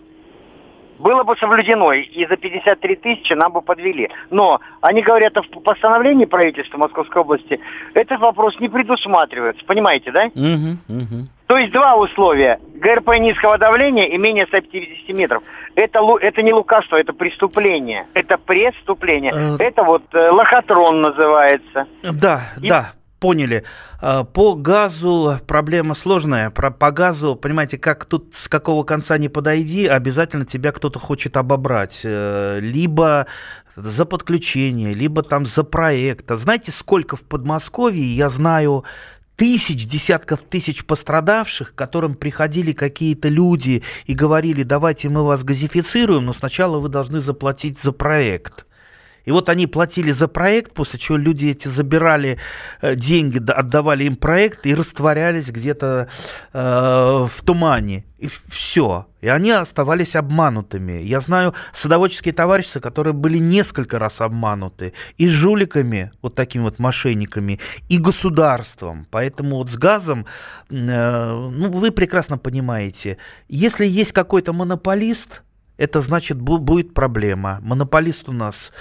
было 0.99 1.23
бы 1.23 1.35
соблюдено, 1.37 1.91
и 1.91 2.25
за 2.27 2.37
53 2.37 2.95
тысячи 2.97 3.33
нам 3.33 3.51
бы 3.51 3.61
подвели. 3.61 4.09
Но 4.29 4.61
они 4.81 5.01
говорят 5.01 5.35
в 5.35 5.59
постановлении 5.61 6.25
правительства 6.25 6.77
Московской 6.77 7.21
области, 7.21 7.59
этот 7.93 8.19
вопрос 8.19 8.57
не 8.59 8.69
предусматривается, 8.69 9.65
понимаете, 9.65 10.11
да? 10.11 10.25
Угу, 10.27 10.77
угу. 10.87 11.27
То 11.53 11.59
есть 11.59 11.71
два 11.71 11.95
условия. 11.95 12.59
ГРП 12.73 13.19
низкого 13.19 13.59
давления 13.59 14.05
и 14.07 14.17
менее 14.17 14.47
150 14.47 15.15
метров. 15.15 15.43
Это, 15.75 15.99
это 16.19 16.41
не 16.41 16.51
лукавство, 16.51 16.95
это 16.95 17.13
преступление. 17.13 18.07
Это 18.15 18.39
преступление. 18.39 19.31
Э... 19.31 19.57
Это 19.59 19.83
вот 19.83 20.01
э, 20.15 20.31
лохотрон 20.31 21.01
называется. 21.01 21.85
Да, 22.01 22.41
и... 22.59 22.67
да, 22.67 22.93
поняли. 23.19 23.65
Э, 24.01 24.23
по 24.23 24.55
газу 24.55 25.35
проблема 25.47 25.93
сложная. 25.93 26.49
Про, 26.49 26.71
по 26.71 26.89
газу, 26.89 27.35
понимаете, 27.35 27.77
как 27.77 28.05
тут 28.05 28.33
с 28.33 28.47
какого 28.49 28.83
конца 28.83 29.19
не 29.19 29.29
подойди, 29.29 29.85
обязательно 29.85 30.47
тебя 30.47 30.71
кто-то 30.71 30.97
хочет 30.97 31.37
обобрать. 31.37 31.99
Либо 32.03 33.27
за 33.75 34.05
подключение, 34.05 34.95
либо 34.95 35.21
там 35.21 35.45
за 35.45 35.63
проект. 35.63 36.31
А 36.31 36.35
знаете, 36.35 36.71
сколько 36.71 37.15
в 37.15 37.21
Подмосковье, 37.21 38.03
я 38.03 38.29
знаю, 38.29 38.85
тысяч, 39.35 39.85
десятков 39.87 40.41
тысяч 40.43 40.85
пострадавших, 40.85 41.73
к 41.73 41.75
которым 41.75 42.15
приходили 42.15 42.71
какие-то 42.71 43.29
люди 43.29 43.83
и 44.05 44.13
говорили, 44.13 44.63
давайте 44.63 45.09
мы 45.09 45.23
вас 45.25 45.43
газифицируем, 45.43 46.25
но 46.25 46.33
сначала 46.33 46.79
вы 46.79 46.89
должны 46.89 47.19
заплатить 47.19 47.79
за 47.81 47.91
проект. 47.91 48.65
И 49.25 49.31
вот 49.31 49.49
они 49.49 49.67
платили 49.67 50.11
за 50.11 50.27
проект, 50.27 50.73
после 50.73 50.99
чего 50.99 51.17
люди 51.17 51.47
эти 51.47 51.67
забирали 51.67 52.39
э, 52.81 52.95
деньги, 52.95 53.41
отдавали 53.51 54.03
им 54.03 54.15
проект 54.15 54.65
и 54.65 54.75
растворялись 54.75 55.49
где-то 55.49 56.09
э, 56.53 56.59
в 56.59 57.41
тумане. 57.43 58.05
И 58.17 58.29
все. 58.47 59.07
И 59.21 59.27
они 59.27 59.51
оставались 59.51 60.15
обманутыми. 60.15 61.01
Я 61.01 61.19
знаю 61.19 61.53
садоводческие 61.73 62.33
товарищи, 62.33 62.79
которые 62.79 63.13
были 63.13 63.37
несколько 63.37 63.99
раз 63.99 64.21
обмануты. 64.21 64.93
И 65.17 65.27
жуликами, 65.27 66.11
вот 66.21 66.35
такими 66.35 66.63
вот 66.63 66.79
мошенниками, 66.79 67.59
и 67.89 67.97
государством. 67.97 69.07
Поэтому 69.11 69.57
вот 69.57 69.69
с 69.69 69.77
газом, 69.77 70.25
э, 70.69 70.73
ну, 70.73 71.71
вы 71.71 71.91
прекрасно 71.91 72.37
понимаете, 72.37 73.17
если 73.47 73.85
есть 73.85 74.11
какой-то 74.11 74.53
монополист, 74.53 75.41
это 75.77 76.01
значит 76.01 76.39
будет 76.39 76.93
проблема. 76.93 77.59
Монополист 77.61 78.29
у 78.29 78.31
нас 78.31 78.71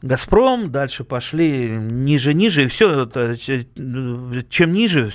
Газпром, 0.00 0.70
дальше 0.70 1.02
пошли 1.02 1.70
ниже, 1.70 2.32
ниже, 2.32 2.64
и 2.64 2.68
все, 2.68 3.08
чем 4.48 4.72
ниже, 4.72 5.12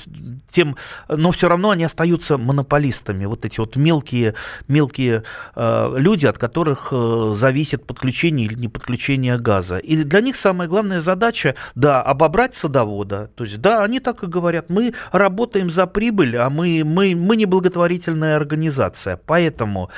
тем, 0.52 0.76
но 1.08 1.32
все 1.32 1.48
равно 1.48 1.70
они 1.70 1.86
остаются 1.86 2.38
монополистами, 2.38 3.24
вот 3.24 3.46
эти 3.46 3.62
вот 3.62 3.78
мелкие, 3.78 4.36
мелкие 4.68 5.24
э, 5.56 5.94
люди, 5.96 6.26
от 6.26 6.38
которых 6.38 6.90
э, 6.92 7.32
зависит 7.34 7.88
подключение 7.88 8.46
или 8.48 8.56
не 8.56 8.68
подключение 8.68 9.38
газа. 9.38 9.78
И 9.78 10.04
для 10.04 10.20
них 10.20 10.36
самая 10.36 10.68
главная 10.68 11.00
задача, 11.00 11.56
да, 11.76 12.02
обобрать 12.02 12.58
садовода, 12.58 13.32
то 13.36 13.46
есть, 13.46 13.62
да, 13.62 13.84
они 13.84 14.02
так 14.02 14.22
и 14.24 14.28
говорят, 14.28 14.70
мы 14.70 14.94
работаем 15.14 15.70
за 15.70 15.88
прибыль, 15.88 16.36
а 16.36 16.50
мы, 16.50 16.84
мы, 16.84 17.16
мы 17.16 17.38
не 17.38 17.46
благотворительная 17.46 18.36
организация, 18.36 19.18
поэтому 19.26 19.90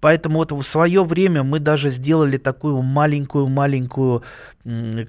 Поэтому 0.00 0.38
вот 0.38 0.52
в 0.52 0.62
свое 0.62 1.04
время 1.04 1.42
мы 1.42 1.58
даже 1.58 1.90
сделали 1.90 2.38
такую 2.38 2.82
маленькую-маленькую, 2.82 4.22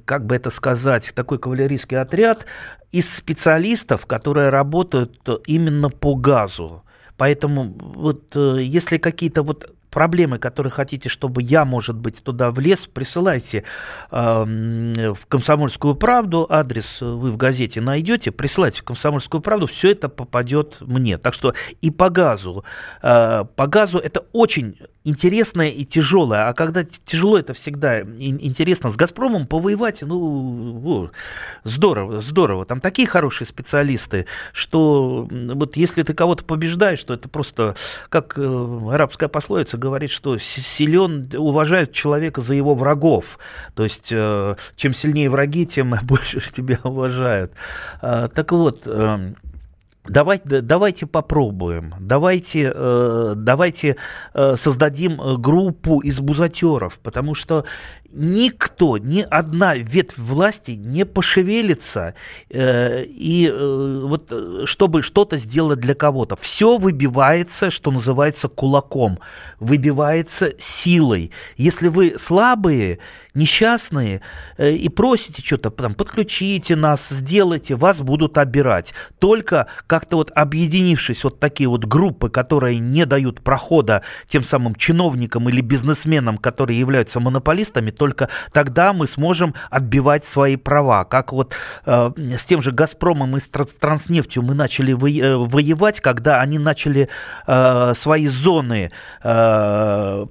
как 0.06 0.26
бы 0.26 0.36
это 0.36 0.50
сказать, 0.50 1.12
такой 1.16 1.40
кавалерийский 1.40 1.98
отряд 1.98 2.46
из 2.92 3.14
специалистов, 3.14 4.06
которые 4.06 4.50
работают 4.50 5.20
именно 5.48 5.90
по 5.90 6.16
газу. 6.16 6.84
Поэтому 7.18 7.76
вот 7.80 8.36
э, 8.36 8.58
если 8.64 8.98
какие-то 8.98 9.44
вот 9.44 9.76
проблемы, 9.92 10.40
которые 10.40 10.72
хотите, 10.72 11.10
чтобы 11.10 11.44
я, 11.44 11.66
может 11.66 11.96
быть, 11.96 12.24
туда 12.24 12.50
влез, 12.50 12.88
присылайте 12.88 13.64
э, 14.10 15.14
в 15.14 15.26
«Комсомольскую 15.28 15.96
правду». 15.96 16.48
Адрес 16.50 17.02
вы 17.02 17.32
в 17.32 17.38
газете 17.38 17.82
найдете, 17.82 18.32
присылайте 18.32 18.80
в 18.80 18.84
«Комсомольскую 18.84 19.42
правду», 19.42 19.68
все 19.68 19.92
это 19.92 20.10
попадет 20.10 20.78
мне. 20.80 21.18
Так 21.18 21.34
что 21.34 21.54
и 21.82 21.92
по 21.92 22.10
газу. 22.10 22.64
Э, 23.04 23.46
по 23.56 23.68
газу 23.68 24.00
это 24.00 24.26
очень 24.32 24.78
интересное 25.04 25.70
и 25.70 25.84
тяжелое. 25.84 26.48
А 26.48 26.54
когда 26.54 26.84
тяжело, 26.84 27.38
это 27.38 27.54
всегда 27.54 28.02
интересно. 28.02 28.92
С 28.92 28.96
«Газпромом» 28.96 29.48
повоевать, 29.48 30.02
ну, 30.02 31.12
здорово, 31.64 32.22
здорово. 32.22 32.66
Там 32.66 32.80
такие 32.80 33.08
хорошие 33.08 33.48
специалисты, 33.48 34.28
что 34.54 35.28
вот 35.30 35.78
если 35.78 36.04
ты 36.04 36.14
кого-то 36.14 36.46
побеждаешь, 36.46 37.04
то 37.04 37.14
это 37.14 37.30
просто, 37.30 37.76
как 38.10 38.38
э, 38.38 38.80
арабская 38.92 39.28
пословица 39.28 39.78
говорит, 39.82 40.12
что 40.12 40.38
силен, 40.38 41.30
уважают 41.36 41.92
человека 41.92 42.40
за 42.40 42.54
его 42.54 42.76
врагов. 42.76 43.40
То 43.76 43.84
есть, 43.84 44.10
э, 44.12 44.56
чем 44.76 44.94
сильнее 44.94 45.30
враги, 45.30 45.66
тем 45.66 45.96
больше 46.04 46.40
тебя 46.52 46.80
уважают. 46.84 47.52
А, 48.02 48.28
так 48.28 48.52
вот, 48.52 48.84
эм, 48.86 49.36
Давайте, 50.08 50.62
давайте 50.62 51.06
попробуем, 51.06 51.94
давайте, 52.00 52.72
э, 52.74 53.34
давайте 53.38 53.98
э, 54.34 54.56
создадим 54.56 55.22
э, 55.22 55.38
группу 55.38 56.00
из 56.00 56.20
бузатеров, 56.20 56.98
потому 57.04 57.36
что 57.36 57.66
никто, 58.14 58.98
ни 58.98 59.26
одна 59.30 59.76
ветвь 59.76 60.18
власти 60.18 60.72
не 60.72 61.06
пошевелится, 61.06 62.14
э, 62.50 63.04
и 63.04 63.48
э, 63.48 64.02
вот 64.06 64.28
э, 64.32 64.64
чтобы 64.66 65.02
что-то 65.02 65.38
сделать 65.38 65.80
для 65.80 65.96
кого-то. 65.96 66.36
Все 66.36 66.78
выбивается, 66.78 67.72
что 67.72 67.92
называется, 67.92 68.48
кулаком, 68.48 69.20
выбивается 69.60 70.54
силой. 70.58 71.32
Если 71.58 71.88
вы 71.88 72.16
слабые, 72.18 73.00
несчастные 73.34 74.22
э, 74.58 74.72
и 74.72 74.90
просите 74.90 75.42
что-то, 75.42 75.70
там, 75.70 75.94
подключите 75.94 76.76
нас, 76.76 77.08
сделайте, 77.10 77.76
вас 77.76 78.02
будут 78.02 78.38
обирать. 78.38 78.94
Только 79.20 79.68
как-то 79.88 80.18
вот 80.18 80.32
объединившись 80.36 81.24
вот 81.24 81.40
такие 81.40 81.70
вот 81.70 81.86
группы, 81.86 82.30
которые 82.30 82.80
не 82.80 83.06
дают 83.06 83.42
прохода 83.42 84.04
тем 84.28 84.44
самым 84.44 84.76
чиновникам 84.76 85.50
или 85.50 85.62
бизнесменам, 85.62 86.38
которые 86.38 86.80
являются 86.80 87.20
монополистами, 87.20 87.92
только 88.02 88.30
тогда 88.52 88.94
мы 88.94 89.06
сможем 89.06 89.54
отбивать 89.70 90.26
свои 90.26 90.56
права. 90.56 91.04
Как 91.04 91.32
вот 91.32 91.54
э, 91.86 92.12
с 92.36 92.46
тем 92.46 92.64
же 92.64 92.72
«Газпромом» 92.72 93.38
и 93.38 93.40
с 93.40 93.48
«Транснефтью» 93.80 94.42
мы 94.42 94.56
начали 94.56 94.94
э, 94.94 95.38
воевать, 95.38 96.02
когда 96.02 96.42
они 96.42 96.58
начали 96.58 97.10
э, 97.46 97.94
свои 97.94 98.28
зоны 98.28 98.92
э, 99.24 99.28
а, 99.28 100.26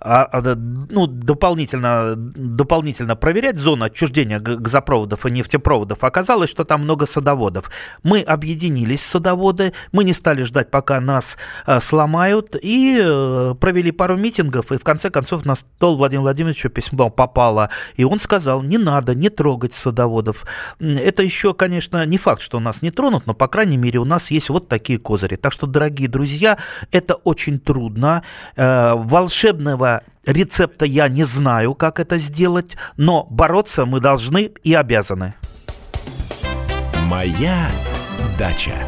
а, 0.00 0.56
ну, 0.90 1.06
дополнительно, 1.06 2.14
дополнительно 2.16 3.16
проверять, 3.16 3.58
зону 3.58 3.84
отчуждения 3.84 4.40
газопроводов 4.40 5.26
и 5.26 5.30
нефтепроводов. 5.30 6.04
Оказалось, 6.04 6.48
что 6.48 6.64
там 6.64 6.84
много 6.84 7.04
садоводов. 7.04 7.70
Мы 8.02 8.22
объединились, 8.22 9.04
садоводы, 9.04 9.74
мы 9.92 10.04
не 10.04 10.14
стали 10.14 10.42
ждать, 10.42 10.70
пока 10.70 11.00
нас 11.00 11.36
э, 11.66 11.80
сломают, 11.80 12.56
и 12.62 12.98
э, 12.98 13.54
провели 13.60 13.92
пару 13.92 14.16
митингов, 14.16 14.72
и 14.72 14.78
в 14.78 14.82
конце 14.82 15.10
концов 15.10 15.44
на 15.44 15.54
стол 15.54 15.98
Владимир 15.98 16.22
Владимирович 16.22 16.64
письмо 16.78 17.10
попало, 17.10 17.70
и 17.96 18.04
он 18.04 18.20
сказал, 18.20 18.62
не 18.62 18.78
надо, 18.78 19.12
не 19.14 19.30
трогать 19.30 19.74
садоводов. 19.74 20.46
Это 20.78 21.24
еще, 21.24 21.52
конечно, 21.52 22.06
не 22.06 22.18
факт, 22.18 22.40
что 22.40 22.60
нас 22.60 22.82
не 22.82 22.92
тронут, 22.92 23.26
но, 23.26 23.34
по 23.34 23.48
крайней 23.48 23.76
мере, 23.76 23.98
у 23.98 24.04
нас 24.04 24.30
есть 24.30 24.48
вот 24.48 24.68
такие 24.68 25.00
козыри. 25.00 25.34
Так 25.34 25.52
что, 25.52 25.66
дорогие 25.66 26.08
друзья, 26.08 26.56
это 26.92 27.14
очень 27.14 27.58
трудно. 27.58 28.22
Э, 28.54 28.94
волшебного 28.94 30.02
рецепта 30.24 30.84
я 30.84 31.08
не 31.08 31.24
знаю, 31.24 31.74
как 31.74 31.98
это 31.98 32.16
сделать, 32.16 32.76
но 32.96 33.26
бороться 33.28 33.84
мы 33.84 33.98
должны 33.98 34.52
и 34.62 34.74
обязаны. 34.74 35.34
Моя 37.06 37.68
дача. 38.38 38.87